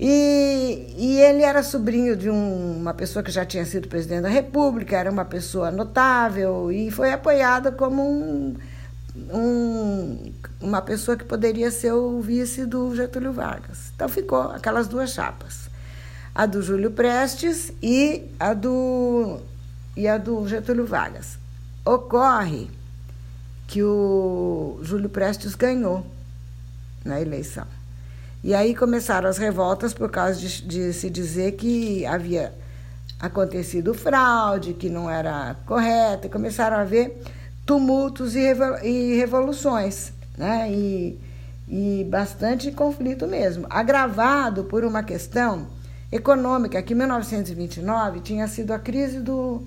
E, 0.00 0.94
e 0.96 1.20
ele 1.20 1.42
era 1.42 1.60
sobrinho 1.60 2.14
de 2.16 2.30
um, 2.30 2.76
uma 2.78 2.94
pessoa 2.94 3.20
que 3.20 3.32
já 3.32 3.44
tinha 3.44 3.64
sido 3.66 3.88
presidente 3.88 4.22
da 4.22 4.28
República, 4.28 4.96
era 4.96 5.10
uma 5.10 5.24
pessoa 5.24 5.72
notável 5.72 6.70
e 6.70 6.88
foi 6.88 7.12
apoiada 7.12 7.72
como 7.72 8.08
um, 8.08 8.54
um, 9.34 10.32
uma 10.60 10.80
pessoa 10.80 11.16
que 11.16 11.24
poderia 11.24 11.68
ser 11.72 11.90
o 11.94 12.20
vice 12.20 12.64
do 12.64 12.94
Getúlio 12.94 13.32
Vargas. 13.32 13.90
Então 13.92 14.08
ficou 14.08 14.52
aquelas 14.52 14.86
duas 14.86 15.10
chapas, 15.10 15.68
a 16.32 16.46
do 16.46 16.62
Júlio 16.62 16.92
Prestes 16.92 17.72
e 17.82 18.22
a 18.38 18.54
do, 18.54 19.40
e 19.96 20.06
a 20.06 20.16
do 20.16 20.46
Getúlio 20.46 20.86
Vargas. 20.86 21.40
Ocorre 21.84 22.70
que 23.66 23.82
o 23.82 24.78
Júlio 24.80 25.08
Prestes 25.08 25.56
ganhou 25.56 26.06
na 27.04 27.20
eleição. 27.20 27.66
E 28.42 28.54
aí 28.54 28.74
começaram 28.74 29.28
as 29.28 29.36
revoltas 29.36 29.92
por 29.92 30.10
causa 30.10 30.38
de, 30.38 30.62
de 30.62 30.92
se 30.92 31.10
dizer 31.10 31.52
que 31.52 32.06
havia 32.06 32.52
acontecido 33.18 33.92
fraude, 33.94 34.74
que 34.74 34.88
não 34.88 35.10
era 35.10 35.56
correto, 35.66 36.26
e 36.26 36.30
começaram 36.30 36.76
a 36.76 36.80
haver 36.80 37.20
tumultos 37.66 38.36
e, 38.36 38.46
e 38.84 39.16
revoluções, 39.16 40.12
né? 40.36 40.70
E, 40.70 41.20
e 41.68 42.06
bastante 42.08 42.70
conflito 42.70 43.26
mesmo, 43.26 43.66
agravado 43.68 44.64
por 44.64 44.84
uma 44.84 45.02
questão 45.02 45.66
econômica 46.10 46.80
que 46.80 46.94
em 46.94 46.96
1929 46.96 48.20
tinha 48.20 48.48
sido 48.48 48.72
a 48.72 48.78
crise 48.78 49.20
do 49.20 49.62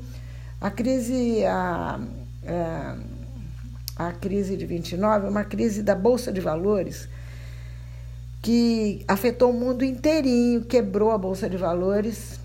a 0.59 0.71
crise 0.71 1.45
a, 1.45 1.99
a, 2.47 4.07
a 4.07 4.11
crise 4.13 4.57
de 4.57 4.65
29, 4.65 5.27
uma 5.27 5.43
crise 5.43 5.83
da 5.83 5.93
bolsa 5.93 6.31
de 6.31 6.39
valores 6.39 7.07
que 8.41 9.03
afetou 9.07 9.51
o 9.51 9.53
mundo 9.53 9.83
inteirinho, 9.83 10.61
quebrou 10.61 11.11
a 11.11 11.17
Bolsa 11.17 11.49
de 11.49 11.57
Valores 11.57 12.39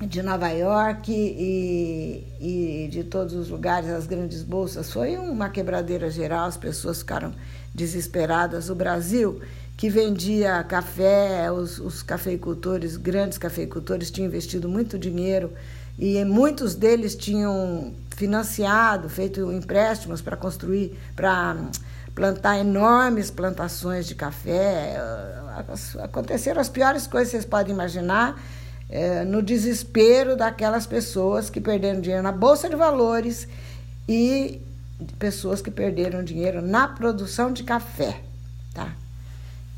de 0.00 0.22
Nova 0.22 0.50
York 0.50 1.10
e, 1.10 2.22
e 2.38 2.88
de 2.88 3.02
todos 3.02 3.34
os 3.34 3.48
lugares, 3.48 3.88
as 3.88 4.06
grandes 4.06 4.42
bolsas. 4.42 4.92
Foi 4.92 5.16
uma 5.16 5.48
quebradeira 5.48 6.10
geral, 6.10 6.46
as 6.46 6.56
pessoas 6.56 6.98
ficaram 6.98 7.32
desesperadas. 7.74 8.68
O 8.68 8.74
Brasil, 8.74 9.40
que 9.76 9.88
vendia 9.88 10.62
café, 10.64 11.50
os, 11.50 11.78
os 11.78 12.02
cafeicultores, 12.02 12.96
grandes 12.96 13.38
cafeicultores, 13.38 14.10
tinham 14.10 14.28
investido 14.28 14.68
muito 14.68 14.98
dinheiro 14.98 15.50
e 15.98 16.22
muitos 16.26 16.74
deles 16.74 17.16
tinham 17.16 17.94
financiado, 18.10 19.08
feito 19.08 19.50
empréstimos 19.50 20.20
para 20.20 20.36
construir, 20.36 20.96
para 21.14 21.56
plantar 22.16 22.58
enormes 22.58 23.30
plantações 23.30 24.06
de 24.06 24.14
café. 24.14 24.96
Aconteceram 26.02 26.60
as 26.60 26.68
piores 26.68 27.06
coisas 27.06 27.28
que 27.28 27.36
vocês 27.36 27.44
podem 27.44 27.74
imaginar 27.74 28.42
é, 28.88 29.22
no 29.22 29.42
desespero 29.42 30.34
daquelas 30.34 30.86
pessoas 30.86 31.50
que 31.50 31.60
perderam 31.60 32.00
dinheiro 32.00 32.22
na 32.22 32.32
Bolsa 32.32 32.70
de 32.70 32.74
Valores 32.74 33.46
e 34.08 34.60
pessoas 35.18 35.60
que 35.60 35.70
perderam 35.70 36.24
dinheiro 36.24 36.62
na 36.62 36.88
produção 36.88 37.52
de 37.52 37.62
café. 37.62 38.22
Tá? 38.72 38.92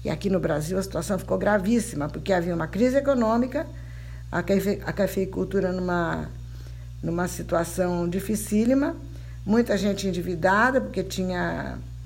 E 0.04 0.08
aqui 0.08 0.30
no 0.30 0.38
Brasil 0.38 0.78
a 0.78 0.82
situação 0.82 1.18
ficou 1.18 1.38
gravíssima, 1.38 2.08
porque 2.08 2.32
havia 2.32 2.54
uma 2.54 2.68
crise 2.68 2.98
econômica, 2.98 3.66
a, 4.30 4.44
cafe, 4.44 4.80
a 4.86 4.92
cafeicultura 4.92 5.72
numa, 5.72 6.28
numa 7.02 7.26
situação 7.26 8.08
dificílima, 8.08 8.94
muita 9.44 9.76
gente 9.76 10.06
endividada, 10.06 10.80
porque 10.80 11.02
tinha 11.02 11.76
eh, 11.76 11.97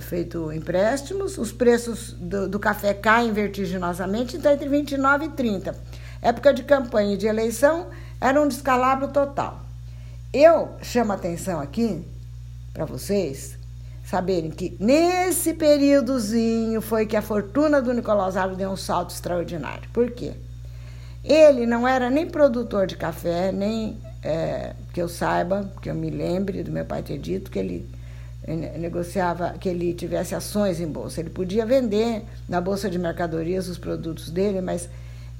feito 0.00 0.52
empréstimos, 0.52 1.38
os 1.38 1.52
preços 1.52 2.12
do, 2.12 2.48
do, 2.48 2.58
café 2.58 2.92
caem 2.92 3.32
vertiginosamente, 3.32 4.36
então 4.36 4.52
entre 4.52 4.68
29 4.68 5.26
e 5.26 5.28
30. 5.30 5.74
Época 6.20 6.52
de 6.52 6.62
campanha 6.62 7.14
e 7.14 7.16
de 7.16 7.26
eleição 7.26 7.88
era 8.20 8.40
um 8.40 8.46
descalabro 8.46 9.08
total. 9.08 9.62
Eu 10.32 10.76
chamo 10.82 11.12
a 11.12 11.14
atenção 11.14 11.60
aqui 11.60 12.04
para 12.74 12.84
vocês 12.84 13.58
saberem 14.04 14.50
que 14.50 14.76
nesse 14.78 15.54
períodozinho 15.54 16.80
foi 16.80 17.06
que 17.06 17.16
a 17.16 17.22
fortuna 17.22 17.80
do 17.80 17.94
Nicolau 17.94 18.26
Ávila 18.26 18.56
deu 18.56 18.70
um 18.70 18.76
salto 18.76 19.10
extraordinário. 19.10 19.88
Por 19.92 20.10
quê? 20.10 20.34
Ele 21.24 21.64
não 21.64 21.86
era 21.86 22.10
nem 22.10 22.26
produtor 22.26 22.86
de 22.86 22.96
café, 22.96 23.52
nem 23.52 23.96
é, 24.22 24.74
que 24.92 25.00
eu 25.00 25.08
saiba, 25.08 25.70
que 25.80 25.88
eu 25.88 25.94
me 25.94 26.10
lembre 26.10 26.62
do 26.62 26.70
meu 26.70 26.84
pai 26.84 27.02
ter 27.02 27.18
dito 27.18 27.50
que 27.50 27.58
ele 27.58 27.88
negociava 28.46 29.54
que 29.60 29.68
ele 29.68 29.92
tivesse 29.94 30.34
ações 30.34 30.80
em 30.80 30.86
bolsa. 30.86 31.20
Ele 31.20 31.30
podia 31.30 31.64
vender 31.66 32.24
na 32.48 32.60
bolsa 32.60 32.88
de 32.88 32.98
mercadorias 32.98 33.68
os 33.68 33.78
produtos 33.78 34.30
dele, 34.30 34.60
mas 34.60 34.88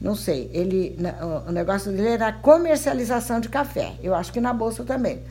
não 0.01 0.15
sei. 0.15 0.51
Ele, 0.53 0.97
o 1.47 1.53
negócio 1.53 1.91
dele 1.91 2.09
era 2.09 2.33
comercialização 2.33 3.41
de 3.41 3.49
café. 3.49 3.95
Eu 4.03 4.15
acho 4.15 4.33
que 4.33 4.41
na 4.41 4.53
bolsa 4.53 4.85
também. 4.85 5.23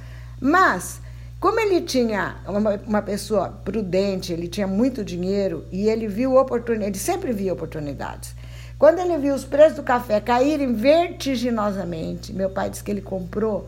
Mas 0.42 1.00
como 1.40 1.58
ele 1.60 1.82
tinha 1.82 2.36
uma, 2.46 2.80
uma 2.86 3.02
pessoa 3.02 3.50
prudente, 3.64 4.34
ele 4.34 4.48
tinha 4.48 4.68
muito 4.68 5.06
dinheiro 5.06 5.66
e 5.72 5.88
ele 5.88 6.08
viu 6.08 6.36
oportunidades, 6.36 7.08
ele 7.08 7.18
sempre 7.18 7.32
via 7.32 7.54
oportunidades. 7.54 8.36
Quando 8.78 9.00
ele 9.00 9.18
viu 9.18 9.34
os 9.34 9.46
preços 9.46 9.76
do 9.76 9.84
café 9.84 10.20
caírem 10.20 10.74
vertiginosamente, 10.74 12.34
meu 12.34 12.50
pai 12.50 12.70
disse 12.70 12.84
que 12.84 12.92
ele 12.92 13.02
comprou 13.02 13.68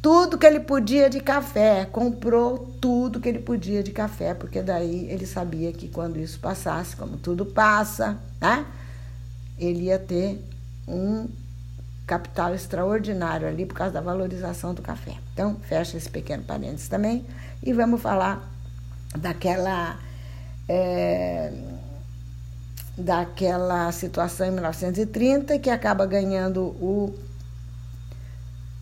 tudo 0.00 0.38
que 0.38 0.46
ele 0.46 0.60
podia 0.60 1.10
de 1.10 1.20
café, 1.20 1.84
comprou 1.84 2.76
tudo 2.80 3.20
que 3.20 3.28
ele 3.28 3.40
podia 3.40 3.82
de 3.82 3.90
café, 3.90 4.32
porque 4.32 4.62
daí 4.62 5.08
ele 5.10 5.26
sabia 5.26 5.72
que 5.72 5.88
quando 5.88 6.18
isso 6.18 6.38
passasse, 6.38 6.94
como 6.96 7.16
tudo 7.16 7.44
passa, 7.44 8.16
né? 8.40 8.64
Ele 9.58 9.84
ia 9.84 9.98
ter 9.98 10.40
um 10.86 11.28
capital 12.06 12.54
extraordinário 12.54 13.46
ali 13.46 13.66
por 13.66 13.74
causa 13.74 13.92
da 13.92 14.00
valorização 14.00 14.72
do 14.72 14.80
café. 14.80 15.14
Então, 15.34 15.56
fecha 15.62 15.96
esse 15.96 16.08
pequeno 16.08 16.44
parênteses 16.44 16.88
também 16.88 17.24
e 17.62 17.72
vamos 17.72 18.00
falar 18.00 18.48
daquela 19.16 19.98
é, 20.68 21.52
daquela 22.96 23.90
situação 23.92 24.46
em 24.46 24.52
1930 24.52 25.58
que 25.58 25.70
acaba 25.70 26.06
ganhando 26.06 26.62
o 26.62 27.14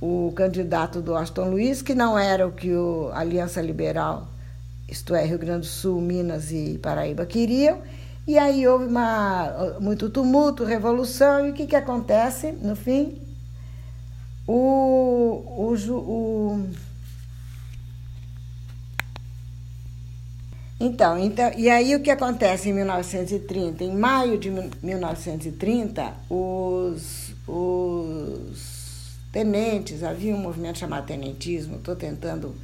o 0.01 0.33
candidato 0.35 1.01
do 1.01 1.17
Aston 1.17 1.51
Luiz, 1.51 1.83
que 1.83 1.95
não 1.95 2.19
era 2.19 2.47
o 2.47 2.53
que 2.53 2.73
o 2.73 3.11
Aliança 3.13 3.61
Liberal, 3.61 4.29
isto 4.89 5.15
é, 5.15 5.25
Rio 5.25 5.39
Grande 5.39 5.61
do 5.61 5.67
Sul, 5.67 6.01
Minas 6.01 6.53
e 6.53 6.79
Paraíba 6.79 7.27
queriam. 7.27 7.81
E 8.27 8.39
aí 8.39 8.67
houve 8.67 8.87
uma, 8.87 9.77
muito 9.81 10.11
tumulto, 10.11 10.65
revolução, 10.65 11.47
e 11.47 11.51
o 11.51 11.55
que, 11.55 11.67
que 11.67 11.77
acontece 11.77 12.53
no 12.53 12.75
fim? 12.75 13.21
O, 14.47 15.43
o, 15.57 15.75
o 15.91 16.69
então, 20.79 21.19
então, 21.19 21.53
e 21.57 21.71
aí 21.71 21.95
o 21.95 22.03
que 22.03 22.11
acontece 22.11 22.69
em 22.69 22.73
1930? 22.75 23.83
Em 23.83 23.97
maio 23.97 24.39
de 24.39 24.51
1930, 24.51 26.13
os, 26.29 27.33
os 27.49 28.76
tenentes, 29.37 30.03
havia 30.03 30.35
um 30.35 30.39
movimento 30.39 30.79
chamado 30.79 31.05
tenentismo, 31.07 31.77
estou 31.77 31.95
tentando 31.95 32.57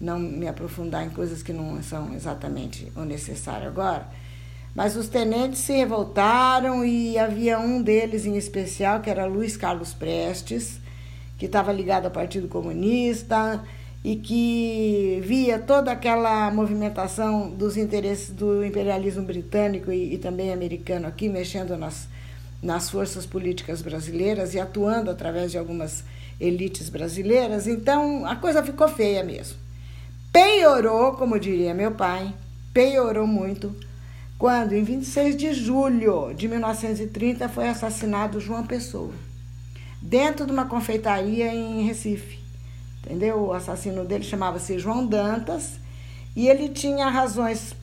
não 0.00 0.18
me 0.18 0.48
aprofundar 0.48 1.06
em 1.06 1.10
coisas 1.10 1.40
que 1.40 1.52
não 1.52 1.80
são 1.84 2.12
exatamente 2.14 2.90
o 2.96 3.02
necessário 3.02 3.68
agora, 3.68 4.08
mas 4.74 4.96
os 4.96 5.06
tenentes 5.08 5.60
se 5.60 5.72
revoltaram 5.72 6.84
e 6.84 7.16
havia 7.16 7.60
um 7.60 7.80
deles 7.80 8.26
em 8.26 8.36
especial, 8.36 9.00
que 9.00 9.08
era 9.08 9.24
Luiz 9.24 9.56
Carlos 9.56 9.94
Prestes, 9.94 10.80
que 11.38 11.46
estava 11.46 11.70
ligado 11.70 12.06
ao 12.06 12.10
Partido 12.10 12.48
Comunista 12.48 13.62
e 14.02 14.16
que 14.16 15.22
via 15.22 15.60
toda 15.60 15.92
aquela 15.92 16.50
movimentação 16.50 17.48
dos 17.48 17.76
interesses 17.76 18.30
do 18.30 18.64
imperialismo 18.64 19.22
britânico 19.22 19.92
e, 19.92 20.14
e 20.14 20.18
também 20.18 20.52
americano 20.52 21.06
aqui, 21.06 21.28
mexendo 21.28 21.76
nas, 21.76 22.08
nas 22.62 22.90
forças 22.90 23.26
políticas 23.26 23.82
brasileiras 23.82 24.54
e 24.54 24.60
atuando 24.60 25.10
através 25.10 25.50
de 25.50 25.58
algumas 25.58 26.04
elites 26.40 26.88
brasileiras. 26.88 27.66
Então 27.66 28.26
a 28.26 28.36
coisa 28.36 28.62
ficou 28.62 28.88
feia 28.88 29.22
mesmo. 29.22 29.58
Piorou, 30.32 31.12
como 31.12 31.38
diria 31.38 31.74
meu 31.74 31.92
pai, 31.92 32.34
piorou 32.72 33.26
muito 33.26 33.74
quando, 34.38 34.74
em 34.74 34.82
26 34.82 35.34
de 35.34 35.54
julho 35.54 36.34
de 36.34 36.46
1930, 36.46 37.48
foi 37.48 37.68
assassinado 37.68 38.38
João 38.38 38.66
Pessoa, 38.66 39.12
dentro 40.02 40.44
de 40.44 40.52
uma 40.52 40.66
confeitaria 40.66 41.54
em 41.54 41.86
Recife. 41.86 42.38
Entendeu? 43.02 43.38
O 43.38 43.52
assassino 43.52 44.04
dele 44.04 44.24
chamava-se 44.24 44.78
João 44.78 45.06
Dantas 45.06 45.80
e 46.34 46.48
ele 46.48 46.68
tinha 46.68 47.08
razões 47.08 47.74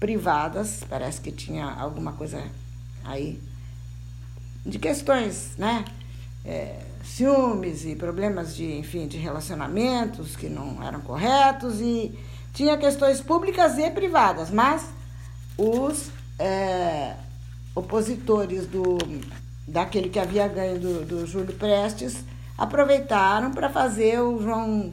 privadas, 0.00 0.82
parece 0.88 1.20
que 1.20 1.30
tinha 1.30 1.66
alguma 1.66 2.12
coisa 2.12 2.42
aí 3.04 3.40
de 4.66 4.78
questões, 4.78 5.52
né? 5.56 5.84
É, 6.44 6.80
ciúmes 7.04 7.84
e 7.84 7.94
problemas 7.94 8.54
de, 8.54 8.76
enfim, 8.76 9.06
de 9.06 9.16
relacionamentos 9.16 10.34
que 10.34 10.48
não 10.48 10.82
eram 10.82 11.00
corretos 11.00 11.80
e 11.80 12.18
tinha 12.52 12.76
questões 12.76 13.20
públicas 13.20 13.78
e 13.78 13.88
privadas, 13.90 14.50
mas 14.50 14.90
os 15.56 16.10
é, 16.38 17.14
opositores 17.74 18.66
do, 18.66 18.98
daquele 19.66 20.08
que 20.08 20.18
havia 20.18 20.48
ganho 20.48 20.78
do, 20.78 21.04
do 21.04 21.26
Júlio 21.26 21.54
Prestes 21.54 22.24
aproveitaram 22.58 23.52
para 23.52 23.68
fazer 23.68 24.20
o 24.20 24.42
João, 24.42 24.92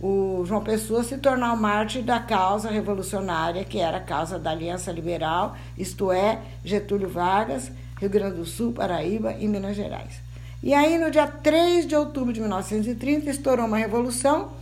o 0.00 0.44
João 0.44 0.62
Pessoa 0.62 1.02
se 1.04 1.16
tornar 1.18 1.52
o 1.52 1.56
mártir 1.56 2.02
da 2.02 2.20
causa 2.20 2.70
revolucionária, 2.70 3.64
que 3.64 3.78
era 3.78 3.98
a 3.98 4.00
causa 4.00 4.38
da 4.38 4.50
Aliança 4.50 4.92
Liberal, 4.92 5.56
isto 5.78 6.10
é, 6.12 6.40
Getúlio 6.64 7.08
Vargas, 7.08 7.70
Rio 8.00 8.10
Grande 8.10 8.36
do 8.36 8.44
Sul, 8.44 8.72
Paraíba 8.72 9.32
e 9.38 9.48
Minas 9.48 9.76
Gerais. 9.76 10.20
E 10.62 10.74
aí, 10.74 10.98
no 10.98 11.10
dia 11.10 11.26
3 11.26 11.86
de 11.86 11.94
outubro 11.94 12.32
de 12.32 12.40
1930, 12.40 13.30
estourou 13.30 13.66
uma 13.66 13.76
revolução 13.76 14.52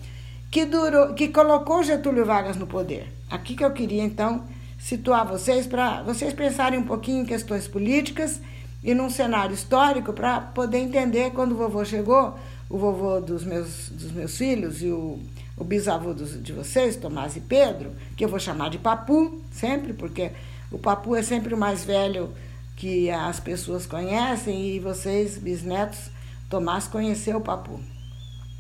que, 0.51 0.65
durou, 0.65 1.15
que 1.15 1.29
colocou 1.29 1.83
Getúlio 1.83 2.25
Vargas 2.25 2.57
no 2.57 2.67
poder. 2.67 3.13
Aqui 3.31 3.57
que 3.57 3.65
eu 3.65 3.73
queria, 3.73 4.03
então, 4.03 4.45
situar 4.79 5.27
vocês 5.27 5.67
para 5.67 6.03
vocês 6.03 6.33
pensarem 6.33 6.79
um 6.79 6.85
pouquinho 6.85 7.23
em 7.23 7.27
questões 7.27 7.67
políticas 7.67 8.41
e 8.83 8.95
num 8.95 9.09
cenário 9.09 9.55
histórico 9.55 10.13
para 10.13 10.41
poder 10.41 10.79
entender 10.79 11.31
quando 11.31 11.53
o 11.53 11.57
vovô 11.57 11.85
chegou, 11.85 12.39
o 12.69 12.77
vovô 12.77 13.21
dos 13.21 13.45
meus, 13.45 13.89
dos 13.89 14.13
meus 14.13 14.37
filhos 14.37 14.83
e 14.83 14.91
o, 14.91 15.19
o 15.57 15.65
bisavô 15.65 16.13
dos, 16.13 16.41
de 16.41 16.53
vocês, 16.53 16.97
Tomás 16.97 17.35
e 17.35 17.41
Pedro, 17.41 17.93
que 18.17 18.25
eu 18.25 18.29
vou 18.29 18.39
chamar 18.39 18.69
de 18.69 18.79
Papu, 18.79 19.41
sempre, 19.51 19.93
porque 19.93 20.31
o 20.71 20.79
Papu 20.79 21.17
é 21.17 21.23
sempre 21.23 21.55
o 21.55 21.57
mais 21.57 21.83
velho 21.83 22.31
que 22.77 23.11
as 23.11 23.41
pessoas 23.41 23.87
conhecem 23.87 24.75
e 24.75 24.81
vocês, 24.81 25.39
bisnetos, 25.39 26.11
Tomás 26.49 26.87
conheceu 26.87 27.39
o 27.39 27.41
Papu. 27.41 27.81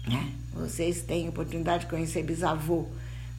Né? 0.06 0.32
Vocês 0.52 1.02
têm 1.02 1.28
oportunidade 1.28 1.84
de 1.84 1.90
conhecer 1.90 2.22
bisavô 2.22 2.86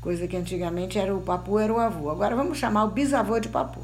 coisa 0.06 0.28
que 0.28 0.38
antigamente 0.38 1.00
era 1.00 1.16
o 1.16 1.20
papu, 1.20 1.58
era 1.58 1.74
o 1.74 1.80
avô. 1.80 2.12
Agora 2.12 2.36
vamos 2.36 2.60
chamar 2.60 2.84
o 2.84 2.92
bisavô 2.92 3.40
de 3.40 3.50
papu. 3.50 3.80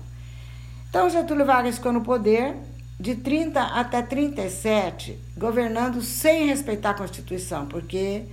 Então 0.87 1.09
Getúlio 1.09 1.47
Vargas 1.47 1.77
ficou 1.77 1.91
no 1.91 2.01
poder 2.01 2.55
de 2.99 3.15
30 3.15 3.59
até 3.59 4.03
37, 4.03 5.17
governando 5.35 5.99
sem 5.99 6.45
respeitar 6.45 6.91
a 6.91 6.93
Constituição, 6.93 7.65
porque 7.65 8.25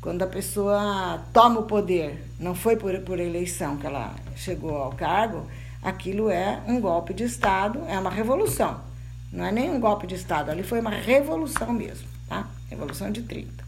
quando 0.00 0.22
a 0.22 0.26
pessoa 0.26 1.22
toma 1.34 1.60
o 1.60 1.64
poder, 1.64 2.24
não 2.40 2.54
foi 2.54 2.76
por, 2.76 2.98
por 3.00 3.20
eleição 3.20 3.76
que 3.76 3.86
ela 3.86 4.14
chegou 4.34 4.76
ao 4.76 4.92
cargo, 4.92 5.46
aquilo 5.84 6.30
é 6.30 6.60
um 6.66 6.80
golpe 6.80 7.14
de 7.14 7.22
Estado, 7.22 7.82
é 7.86 7.98
uma 7.98 8.10
revolução. 8.10 8.80
Não 9.30 9.44
é 9.44 9.52
nem 9.52 9.70
um 9.70 9.78
golpe 9.78 10.06
de 10.06 10.14
Estado, 10.14 10.50
ali 10.50 10.62
foi 10.62 10.80
uma 10.80 10.90
revolução 10.90 11.72
mesmo, 11.72 12.08
tá? 12.28 12.48
Revolução 12.70 13.12
de 13.12 13.22
30. 13.22 13.62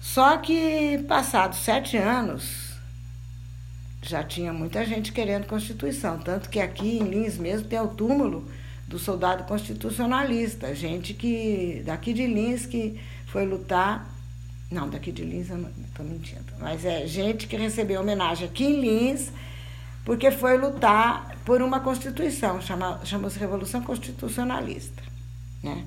Só 0.00 0.36
que, 0.38 1.04
passados 1.08 1.58
sete 1.58 1.96
anos, 1.96 2.68
já 4.02 4.22
tinha 4.22 4.52
muita 4.52 4.84
gente 4.84 5.12
querendo 5.12 5.46
Constituição. 5.46 6.18
Tanto 6.18 6.48
que 6.48 6.60
aqui 6.60 6.98
em 6.98 7.04
Lins 7.04 7.36
mesmo 7.36 7.68
tem 7.68 7.80
o 7.80 7.88
túmulo 7.88 8.48
do 8.86 8.98
soldado 8.98 9.44
constitucionalista. 9.44 10.74
Gente 10.74 11.12
que, 11.12 11.82
daqui 11.84 12.12
de 12.12 12.26
Lins, 12.26 12.64
que 12.64 12.98
foi 13.26 13.44
lutar. 13.44 14.08
Não, 14.70 14.88
daqui 14.88 15.12
de 15.12 15.24
Lins 15.24 15.50
eu 15.50 15.58
estou 15.86 16.06
mentindo. 16.06 16.52
Mas 16.58 16.84
é 16.84 17.06
gente 17.06 17.46
que 17.46 17.56
recebeu 17.56 18.00
homenagem 18.00 18.48
aqui 18.48 18.64
em 18.64 18.80
Lins, 18.80 19.30
porque 20.08 20.30
foi 20.30 20.56
lutar 20.56 21.36
por 21.44 21.60
uma 21.60 21.80
Constituição, 21.80 22.62
chama, 22.62 22.98
chamou-se 23.04 23.38
Revolução 23.38 23.82
Constitucionalista. 23.82 25.02
Né? 25.62 25.84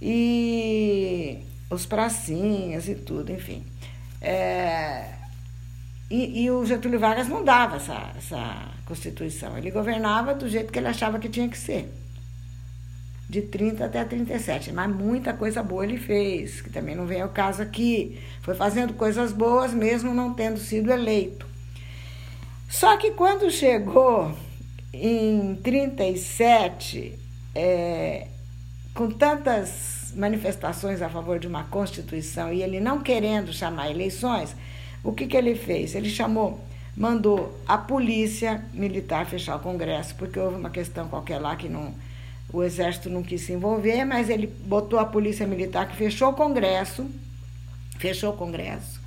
E 0.00 1.40
os 1.68 1.84
pracinhas 1.84 2.86
e 2.86 2.94
tudo, 2.94 3.32
enfim. 3.32 3.66
É, 4.20 5.04
e, 6.08 6.44
e, 6.44 6.50
o 6.52 6.64
Getúlio 6.64 7.00
Vargas 7.00 7.26
não 7.26 7.42
dava 7.42 7.78
essa, 7.78 8.12
essa 8.16 8.68
Constituição. 8.86 9.58
Ele 9.58 9.72
governava 9.72 10.32
do 10.32 10.48
jeito 10.48 10.72
que 10.72 10.78
ele 10.78 10.86
achava 10.86 11.18
que 11.18 11.28
tinha 11.28 11.48
que 11.48 11.58
ser. 11.58 11.92
De 13.28 13.42
30 13.42 13.84
até 13.84 14.04
37. 14.04 14.70
Mas 14.70 14.94
muita 14.94 15.32
coisa 15.32 15.60
boa 15.60 15.82
ele 15.82 15.98
fez, 15.98 16.60
que 16.60 16.70
também 16.70 16.94
não 16.94 17.04
vem 17.04 17.20
ao 17.20 17.30
caso 17.30 17.60
aqui. 17.60 18.16
Foi 18.42 18.54
fazendo 18.54 18.94
coisas 18.94 19.32
boas, 19.32 19.74
mesmo 19.74 20.14
não 20.14 20.34
tendo 20.34 20.60
sido 20.60 20.92
eleito. 20.92 21.49
Só 22.70 22.96
que 22.96 23.10
quando 23.10 23.50
chegou 23.50 24.32
em 24.92 25.56
37, 25.56 27.18
é, 27.52 28.28
com 28.94 29.10
tantas 29.10 30.12
manifestações 30.14 31.02
a 31.02 31.08
favor 31.08 31.40
de 31.40 31.48
uma 31.48 31.64
Constituição 31.64 32.52
e 32.52 32.62
ele 32.62 32.78
não 32.78 33.00
querendo 33.00 33.52
chamar 33.52 33.90
eleições, 33.90 34.54
o 35.02 35.12
que, 35.12 35.26
que 35.26 35.36
ele 35.36 35.56
fez? 35.56 35.96
Ele 35.96 36.08
chamou, 36.08 36.60
mandou 36.96 37.60
a 37.66 37.76
polícia 37.76 38.64
militar 38.72 39.26
fechar 39.26 39.56
o 39.56 39.60
Congresso, 39.60 40.14
porque 40.14 40.38
houve 40.38 40.56
uma 40.56 40.70
questão 40.70 41.08
qualquer 41.08 41.40
lá 41.40 41.56
que 41.56 41.68
não, 41.68 41.92
o 42.52 42.62
Exército 42.62 43.10
não 43.10 43.24
quis 43.24 43.40
se 43.42 43.52
envolver, 43.52 44.04
mas 44.04 44.30
ele 44.30 44.46
botou 44.46 45.00
a 45.00 45.04
polícia 45.04 45.44
militar 45.44 45.88
que 45.88 45.96
fechou 45.96 46.30
o 46.30 46.34
Congresso, 46.34 47.04
fechou 47.98 48.30
o 48.30 48.36
Congresso, 48.36 49.00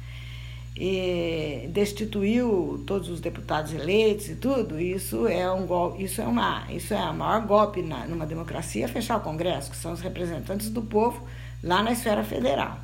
destituiu 1.71 2.83
todos 2.87 3.07
os 3.09 3.19
deputados 3.19 3.73
eleitos 3.73 4.29
e 4.29 4.35
tudo, 4.35 4.79
isso 4.79 5.27
é 5.27 5.51
um 5.51 5.67
golpe, 5.67 6.03
isso 6.03 6.19
é 6.19 6.25
uma, 6.25 6.65
isso 6.71 6.93
é 6.93 7.09
o 7.09 7.13
maior 7.13 7.45
golpe 7.45 7.81
na, 7.81 8.07
numa 8.07 8.25
democracia 8.25 8.87
fechar 8.87 9.17
o 9.17 9.21
Congresso, 9.21 9.69
que 9.69 9.77
são 9.77 9.91
os 9.93 10.01
representantes 10.01 10.69
do 10.69 10.81
povo 10.81 11.21
lá 11.63 11.83
na 11.83 11.91
esfera 11.91 12.23
federal. 12.23 12.79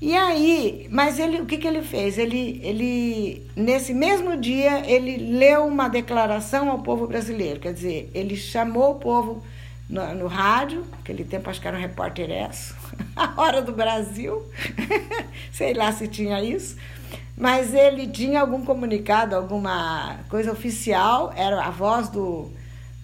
E 0.00 0.14
aí, 0.14 0.86
mas 0.90 1.18
ele, 1.18 1.40
o 1.40 1.46
que, 1.46 1.56
que 1.56 1.66
ele 1.66 1.82
fez? 1.82 2.18
Ele, 2.18 2.60
ele, 2.62 3.46
nesse 3.56 3.94
mesmo 3.94 4.36
dia, 4.36 4.88
ele 4.88 5.16
leu 5.16 5.66
uma 5.66 5.88
declaração 5.88 6.70
ao 6.70 6.80
povo 6.80 7.06
brasileiro, 7.06 7.60
quer 7.60 7.72
dizer, 7.72 8.10
ele 8.14 8.36
chamou 8.36 8.92
o 8.92 8.96
povo 8.96 9.42
no, 9.88 10.14
no 10.14 10.26
rádio, 10.26 10.84
aquele 11.00 11.24
tempo 11.24 11.48
acho 11.48 11.60
que 11.60 11.68
era 11.68 11.76
um 11.76 11.80
repórter 11.80 12.28
isso, 12.50 12.74
a 13.14 13.40
hora 13.40 13.62
do 13.62 13.72
Brasil, 13.72 14.42
sei 15.52 15.74
lá 15.74 15.92
se 15.92 16.08
tinha 16.08 16.42
isso, 16.42 16.76
mas 17.36 17.74
ele 17.74 18.06
tinha 18.06 18.40
algum 18.40 18.64
comunicado, 18.64 19.36
alguma 19.36 20.18
coisa 20.28 20.50
oficial, 20.50 21.32
era 21.36 21.62
a 21.62 21.70
voz 21.70 22.08
do, 22.08 22.50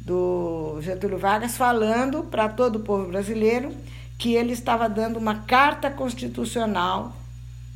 do 0.00 0.78
Getúlio 0.80 1.18
Vargas 1.18 1.56
falando 1.56 2.24
para 2.24 2.48
todo 2.48 2.76
o 2.76 2.80
povo 2.80 3.08
brasileiro 3.08 3.72
que 4.18 4.34
ele 4.34 4.52
estava 4.52 4.88
dando 4.88 5.18
uma 5.18 5.34
carta 5.40 5.90
constitucional 5.90 7.14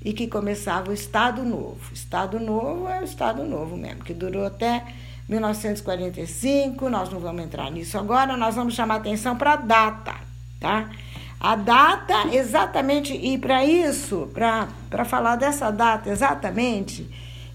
e 0.04 0.12
que 0.12 0.28
começava 0.28 0.90
o 0.90 0.94
Estado 0.94 1.42
Novo. 1.42 1.92
Estado 1.92 2.38
Novo 2.38 2.88
é 2.88 3.00
o 3.00 3.04
Estado 3.04 3.44
Novo 3.44 3.76
mesmo, 3.76 4.04
que 4.04 4.14
durou 4.14 4.46
até 4.46 4.84
1945, 5.28 6.88
nós 6.88 7.10
não 7.10 7.18
vamos 7.18 7.44
entrar 7.44 7.70
nisso 7.70 7.98
agora, 7.98 8.36
nós 8.36 8.54
vamos 8.54 8.74
chamar 8.74 8.96
atenção 8.96 9.36
para 9.36 9.54
a 9.54 9.56
data, 9.56 10.14
tá? 10.60 10.90
A 11.38 11.56
data 11.56 12.28
exatamente, 12.32 13.12
e 13.12 13.36
para 13.36 13.64
isso, 13.64 14.30
para 14.32 15.04
falar 15.04 15.36
dessa 15.36 15.70
data 15.70 16.08
exatamente, 16.08 17.08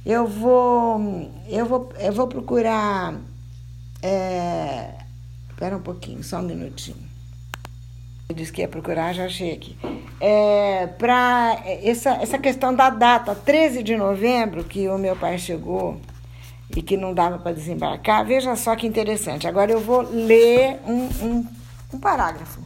eu 0.06 0.28
vou, 0.28 1.32
eu 1.48 1.66
vou, 1.66 1.92
eu 2.00 2.12
vou 2.12 2.28
procurar. 2.28 3.16
É, 4.04 4.96
um 5.76 5.80
pouquinho, 5.80 6.24
só 6.24 6.40
um 6.40 6.44
minutinho. 6.44 6.98
Eu 8.28 8.36
disse 8.36 8.52
que 8.52 8.62
ia 8.62 8.68
procurar, 8.68 9.14
já 9.14 9.26
achei 9.26 9.54
aqui. 9.54 9.78
É, 10.20 10.88
para 10.88 11.62
essa, 11.84 12.12
essa 12.14 12.40
questão 12.40 12.74
da 12.74 12.90
data, 12.90 13.36
13 13.36 13.84
de 13.84 13.96
novembro, 13.96 14.64
que 14.64 14.88
o 14.88 14.98
meu 14.98 15.16
pai 15.16 15.38
chegou 15.38 16.00
e 16.80 16.82
que 16.82 16.98
não 16.98 17.14
dava 17.14 17.38
para 17.38 17.54
desembarcar, 17.54 18.26
veja 18.26 18.56
só 18.56 18.76
que 18.76 18.88
interessante. 18.88 19.48
Agora 19.48 19.72
eu 19.72 19.80
vou 19.80 20.02
ler 20.02 20.80
um, 20.86 21.10
um, 21.26 21.48
um 21.94 22.00
parágrafo 22.00 22.60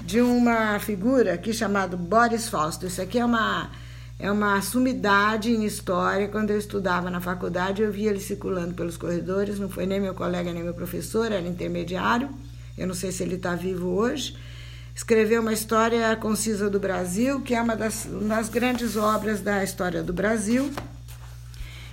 de 0.00 0.20
uma 0.20 0.78
figura 0.78 1.34
aqui 1.34 1.52
chamada 1.52 1.96
Boris 1.96 2.48
Fausto. 2.48 2.86
Isso 2.86 3.00
aqui 3.00 3.18
é 3.18 3.24
uma, 3.24 3.70
é 4.18 4.30
uma 4.30 4.60
sumidade 4.62 5.50
em 5.50 5.64
história. 5.64 6.28
Quando 6.28 6.50
eu 6.50 6.58
estudava 6.58 7.10
na 7.10 7.20
faculdade, 7.20 7.82
eu 7.82 7.92
via 7.92 8.10
ele 8.10 8.20
circulando 8.20 8.74
pelos 8.74 8.96
corredores. 8.96 9.58
Não 9.58 9.68
foi 9.68 9.86
nem 9.86 10.00
meu 10.00 10.14
colega, 10.14 10.52
nem 10.52 10.62
meu 10.62 10.74
professor, 10.74 11.30
era 11.30 11.46
intermediário. 11.46 12.30
Eu 12.76 12.86
não 12.86 12.94
sei 12.94 13.12
se 13.12 13.22
ele 13.22 13.34
está 13.34 13.54
vivo 13.54 13.88
hoje. 13.88 14.36
Escreveu 14.94 15.42
uma 15.42 15.52
história 15.52 16.16
concisa 16.16 16.68
do 16.68 16.80
Brasil, 16.80 17.40
que 17.40 17.54
é 17.54 17.62
uma 17.62 17.76
das, 17.76 18.08
das 18.22 18.48
grandes 18.48 18.96
obras 18.96 19.40
da 19.40 19.62
história 19.62 20.02
do 20.02 20.12
Brasil. 20.12 20.72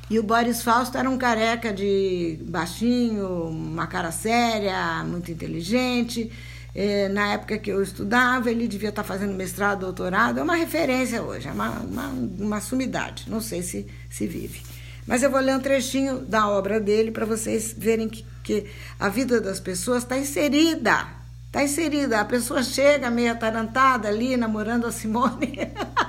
E 0.09 0.19
o 0.19 0.23
Boris 0.23 0.61
Fausto 0.61 0.97
era 0.97 1.09
um 1.09 1.17
careca 1.17 1.73
de 1.73 2.39
baixinho, 2.43 3.47
uma 3.47 3.87
cara 3.87 4.11
séria, 4.11 5.03
muito 5.03 5.31
inteligente. 5.31 6.31
É, 6.75 7.07
na 7.09 7.33
época 7.33 7.57
que 7.57 7.71
eu 7.71 7.81
estudava, 7.81 8.51
ele 8.51 8.67
devia 8.67 8.89
estar 8.89 9.03
fazendo 9.03 9.33
mestrado, 9.33 9.79
doutorado. 9.79 10.39
É 10.39 10.43
uma 10.43 10.55
referência 10.55 11.23
hoje, 11.23 11.47
é 11.47 11.51
uma, 11.51 11.69
uma, 11.69 12.07
uma 12.07 12.61
sumidade. 12.61 13.25
Não 13.27 13.41
sei 13.41 13.63
se, 13.63 13.87
se 14.09 14.27
vive. 14.27 14.61
Mas 15.07 15.23
eu 15.23 15.31
vou 15.31 15.39
ler 15.39 15.55
um 15.55 15.59
trechinho 15.59 16.19
da 16.19 16.49
obra 16.49 16.79
dele 16.79 17.11
para 17.11 17.25
vocês 17.25 17.73
verem 17.75 18.09
que, 18.09 18.25
que 18.43 18.65
a 18.99 19.09
vida 19.09 19.39
das 19.39 19.59
pessoas 19.59 20.03
está 20.03 20.17
inserida. 20.17 21.07
Está 21.47 21.63
inserida. 21.63 22.19
A 22.19 22.25
pessoa 22.25 22.61
chega 22.61 23.09
meio 23.09 23.31
atarantada 23.31 24.07
ali, 24.07 24.35
namorando 24.37 24.85
a 24.85 24.91
Simone. 24.91 25.59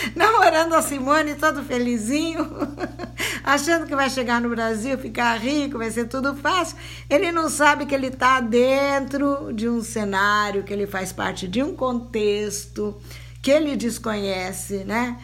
namorando 0.14 0.74
a 0.74 0.82
Simone, 0.82 1.34
todo 1.34 1.62
felizinho, 1.62 2.48
achando 3.44 3.86
que 3.86 3.94
vai 3.94 4.10
chegar 4.10 4.40
no 4.40 4.48
Brasil, 4.48 4.98
ficar 4.98 5.36
rico, 5.36 5.78
vai 5.78 5.90
ser 5.90 6.06
tudo 6.06 6.34
fácil. 6.34 6.76
Ele 7.08 7.32
não 7.32 7.48
sabe 7.48 7.86
que 7.86 7.94
ele 7.94 8.08
está 8.08 8.40
dentro 8.40 9.52
de 9.52 9.68
um 9.68 9.82
cenário, 9.82 10.62
que 10.62 10.72
ele 10.72 10.86
faz 10.86 11.12
parte 11.12 11.46
de 11.46 11.62
um 11.62 11.74
contexto 11.74 13.00
que 13.42 13.50
ele 13.50 13.76
desconhece, 13.76 14.84
né? 14.84 15.18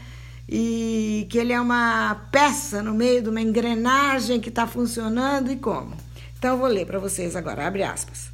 E 0.49 1.27
que 1.29 1.39
ele 1.39 1.53
é 1.53 1.61
uma 1.61 2.15
peça 2.31 2.83
no 2.83 2.95
meio 2.95 3.21
de 3.21 3.29
uma 3.29 3.41
engrenagem 3.41 4.41
que 4.41 4.49
está 4.49 4.67
funcionando 4.67 5.51
e 5.51 5.57
como. 5.57 5.97
Então, 6.39 6.57
vou 6.57 6.69
ler 6.69 6.87
para 6.87 6.99
vocês 6.99 7.35
agora, 7.35 7.67
abre 7.67 7.83
aspas. 7.83 8.31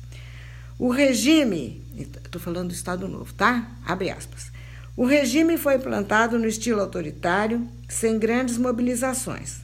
O 0.79 0.91
regime, 0.91 1.83
estou 1.97 2.41
falando 2.41 2.69
do 2.69 2.75
Estado 2.75 3.09
Novo, 3.09 3.33
tá? 3.33 3.67
Abre 3.87 4.11
aspas. 4.11 4.52
O 4.95 5.07
regime 5.07 5.57
foi 5.57 5.77
implantado 5.77 6.39
no 6.39 6.47
estilo 6.47 6.81
autoritário, 6.81 7.67
sem 7.89 8.19
grandes 8.19 8.59
mobilizações. 8.59 9.61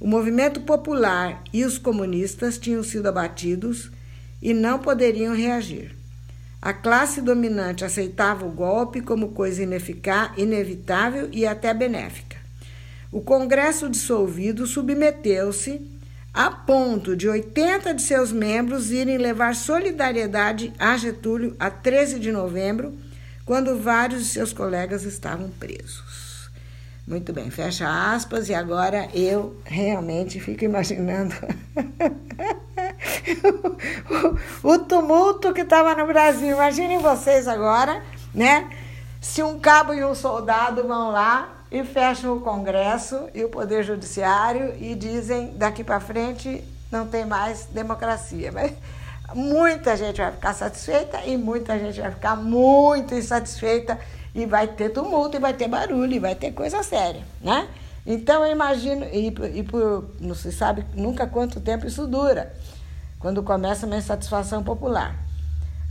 O 0.00 0.06
movimento 0.06 0.60
popular 0.60 1.42
e 1.52 1.64
os 1.64 1.76
comunistas 1.76 2.56
tinham 2.56 2.82
sido 2.84 3.08
abatidos 3.08 3.90
e 4.40 4.54
não 4.54 4.78
poderiam 4.78 5.34
reagir. 5.34 5.96
A 6.62 6.72
classe 6.72 7.20
dominante 7.20 7.84
aceitava 7.84 8.46
o 8.46 8.52
golpe 8.52 9.00
como 9.00 9.32
coisa 9.32 9.60
inevitável 9.62 11.28
e 11.32 11.44
até 11.44 11.74
benéfica. 11.74 12.36
O 13.10 13.20
Congresso 13.20 13.90
dissolvido 13.90 14.68
submeteu-se 14.68 15.80
a 16.32 16.48
ponto 16.48 17.16
de 17.16 17.28
80 17.28 17.92
de 17.92 18.02
seus 18.02 18.30
membros 18.30 18.92
irem 18.92 19.18
levar 19.18 19.56
solidariedade 19.56 20.72
a 20.78 20.96
Getúlio 20.96 21.56
a 21.58 21.68
13 21.70 22.20
de 22.20 22.30
novembro 22.30 22.96
quando 23.44 23.80
vários 23.80 24.24
de 24.24 24.28
seus 24.28 24.52
colegas 24.52 25.04
estavam 25.04 25.50
presos. 25.50 26.50
Muito 27.06 27.32
bem, 27.32 27.50
fecha 27.50 27.88
aspas, 28.14 28.48
e 28.48 28.54
agora 28.54 29.08
eu 29.12 29.60
realmente 29.64 30.38
fico 30.38 30.64
imaginando 30.64 31.34
o, 34.62 34.78
tumulto 34.78 35.52
que 35.52 35.62
estava 35.62 35.94
no 35.94 36.06
Brasil. 36.06 36.54
Imaginem 36.54 36.98
vocês 36.98 37.48
agora, 37.48 38.02
né? 38.32 38.70
Se 39.20 39.42
um 39.42 39.58
cabo 39.58 39.92
e 39.92 40.04
um 40.04 40.14
soldado 40.14 40.86
vão 40.86 41.10
lá 41.10 41.64
e 41.70 41.82
fecham 41.84 42.36
o 42.36 42.40
Congresso 42.40 43.28
e 43.34 43.44
o 43.44 43.48
Poder 43.48 43.82
Judiciário 43.82 44.74
e 44.78 44.94
dizem 44.94 45.54
daqui 45.56 45.82
para 45.82 46.00
frente 46.00 46.62
não 46.90 47.06
tem 47.06 47.24
mais 47.24 47.66
democracia. 47.66 48.50
Mas 48.52 48.72
muita 49.34 49.96
gente 49.96 50.20
vai 50.20 50.32
ficar 50.32 50.54
satisfeita 50.54 51.24
e 51.24 51.36
muita 51.36 51.78
gente 51.78 52.00
vai 52.00 52.10
ficar 52.10 52.36
muito 52.36 53.14
insatisfeita 53.14 53.98
e 54.34 54.46
vai 54.46 54.68
ter 54.68 54.90
tumulto, 54.90 55.36
e 55.36 55.40
vai 55.40 55.52
ter 55.52 55.68
barulho, 55.68 56.12
e 56.12 56.18
vai 56.18 56.34
ter 56.34 56.52
coisa 56.52 56.82
séria, 56.82 57.22
né? 57.40 57.68
Então 58.06 58.44
eu 58.44 58.52
imagino, 58.52 59.04
e, 59.06 59.28
e 59.54 59.62
por 59.62 60.10
não 60.20 60.34
se 60.34 60.52
sabe 60.52 60.84
nunca 60.94 61.26
quanto 61.26 61.60
tempo 61.60 61.86
isso 61.86 62.06
dura, 62.06 62.54
quando 63.18 63.42
começa 63.42 63.86
uma 63.86 63.96
insatisfação 63.96 64.62
popular. 64.62 65.16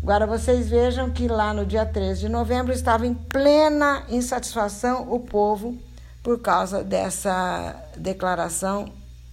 Agora 0.01 0.25
vocês 0.25 0.69
vejam 0.69 1.09
que 1.11 1.27
lá 1.27 1.53
no 1.53 1.65
dia 1.65 1.85
13 1.85 2.21
de 2.21 2.29
novembro 2.29 2.71
estava 2.71 3.05
em 3.05 3.13
plena 3.13 4.03
insatisfação 4.09 5.11
o 5.13 5.19
povo 5.19 5.77
por 6.23 6.39
causa 6.39 6.83
dessa 6.83 7.75
declaração 7.97 8.91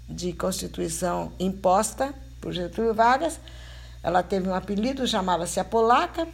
de 0.08 0.32
Constituição 0.32 1.32
imposta 1.38 2.12
por 2.40 2.52
Getúlio 2.52 2.92
Vargas 2.92 3.38
ela 4.06 4.22
teve 4.22 4.48
um 4.48 4.54
apelido, 4.54 5.04
chamava-se 5.04 5.58
a 5.58 5.64
Polaca 5.64 6.28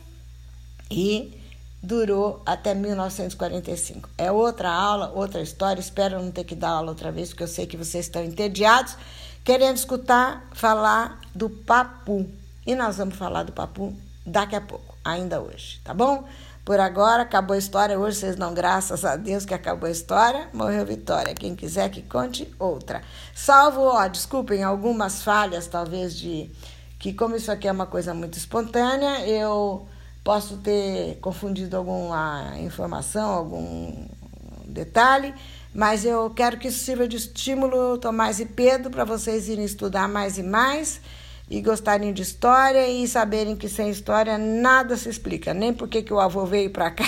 e 0.91 1.41
durou 1.83 2.43
até 2.45 2.75
1945. 2.75 4.11
É 4.19 4.31
outra 4.31 4.71
aula, 4.71 5.11
outra 5.15 5.41
história. 5.41 5.81
Espero 5.81 6.21
não 6.21 6.31
ter 6.31 6.45
que 6.45 6.55
dar 6.55 6.69
aula 6.69 6.91
outra 6.91 7.11
vez, 7.11 7.31
porque 7.31 7.45
eu 7.45 7.49
sei 7.49 7.67
que 7.67 7.79
vocês 7.79 8.05
estão 8.05 8.23
entediados, 8.23 8.95
querendo 9.43 9.79
escutar 9.79 10.47
falar 10.53 11.19
do 11.35 11.49
Papu. 11.49 12.29
E 12.67 12.75
nós 12.75 12.99
vamos 12.99 13.17
falar 13.17 13.43
do 13.45 13.53
Papu 13.53 13.97
daqui 14.27 14.55
a 14.55 14.61
pouco, 14.61 14.95
ainda 15.03 15.41
hoje, 15.41 15.81
tá 15.83 15.95
bom? 15.95 16.29
Por 16.67 16.79
agora, 16.79 17.23
acabou 17.23 17.55
a 17.55 17.59
história. 17.59 17.99
Hoje 17.99 18.19
vocês 18.19 18.37
não, 18.37 18.53
graças 18.53 19.03
a 19.03 19.17
Deus 19.17 19.47
que 19.47 19.55
acabou 19.55 19.89
a 19.89 19.91
história. 19.91 20.51
Morreu 20.53 20.85
Vitória. 20.85 21.35
Quem 21.35 21.57
quiser 21.57 21.89
que 21.89 22.03
conte 22.03 22.55
outra. 22.59 23.03
Salvo, 23.35 23.81
ó, 23.81 24.07
desculpem, 24.09 24.63
algumas 24.63 25.23
falhas, 25.23 25.67
talvez, 25.67 26.15
de 26.15 26.51
que 27.03 27.13
como 27.13 27.35
isso 27.35 27.51
aqui 27.51 27.67
é 27.67 27.73
uma 27.73 27.85
coisa 27.85 28.15
muito 28.15 28.39
espontânea, 28.39 29.27
eu 29.27 29.85
posso 30.23 30.59
ter 30.59 31.19
confundido 31.21 31.77
alguma 31.77 32.55
informação, 32.61 33.29
algum 33.29 34.07
detalhe, 34.65 35.35
mas 35.75 36.05
eu 36.05 36.31
quero 36.31 36.59
que 36.59 36.69
isso 36.69 36.79
sirva 36.85 37.09
de 37.09 37.17
estímulo, 37.17 37.99
Tomás 37.99 38.39
e 38.39 38.47
Pedro, 38.47 38.89
para 38.89 39.05
vocês 39.05 39.49
irem 39.49 39.65
estudar 39.65 40.09
mais 40.09 40.39
e 40.39 40.45
mais 40.45 41.01
e 41.51 41.61
gostarem 41.61 42.13
de 42.13 42.23
história 42.23 42.87
e 42.87 43.09
saberem 43.09 43.57
que 43.57 43.69
sem 43.69 43.91
história 43.91 44.39
nada 44.39 44.97
se 44.97 45.09
explica, 45.09 45.53
nem 45.53 45.75
porque 45.75 46.05
que 46.05 46.15
o 46.15 46.21
avô 46.21 46.47
veio 46.47 46.71
para 46.71 46.93
cá 46.93 47.05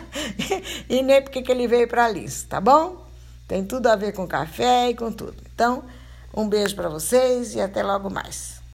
e 0.88 1.02
nem 1.02 1.20
porque 1.20 1.42
que 1.42 1.52
ele 1.52 1.68
veio 1.68 1.86
para 1.86 2.06
ali, 2.06 2.26
tá 2.48 2.58
bom? 2.58 3.06
Tem 3.46 3.62
tudo 3.62 3.86
a 3.88 3.96
ver 3.96 4.14
com 4.14 4.26
café 4.26 4.88
e 4.88 4.94
com 4.94 5.12
tudo. 5.12 5.36
Então, 5.54 5.84
um 6.34 6.48
beijo 6.48 6.74
para 6.74 6.88
vocês 6.88 7.54
e 7.54 7.60
até 7.60 7.82
logo 7.82 8.08
mais. 8.08 8.53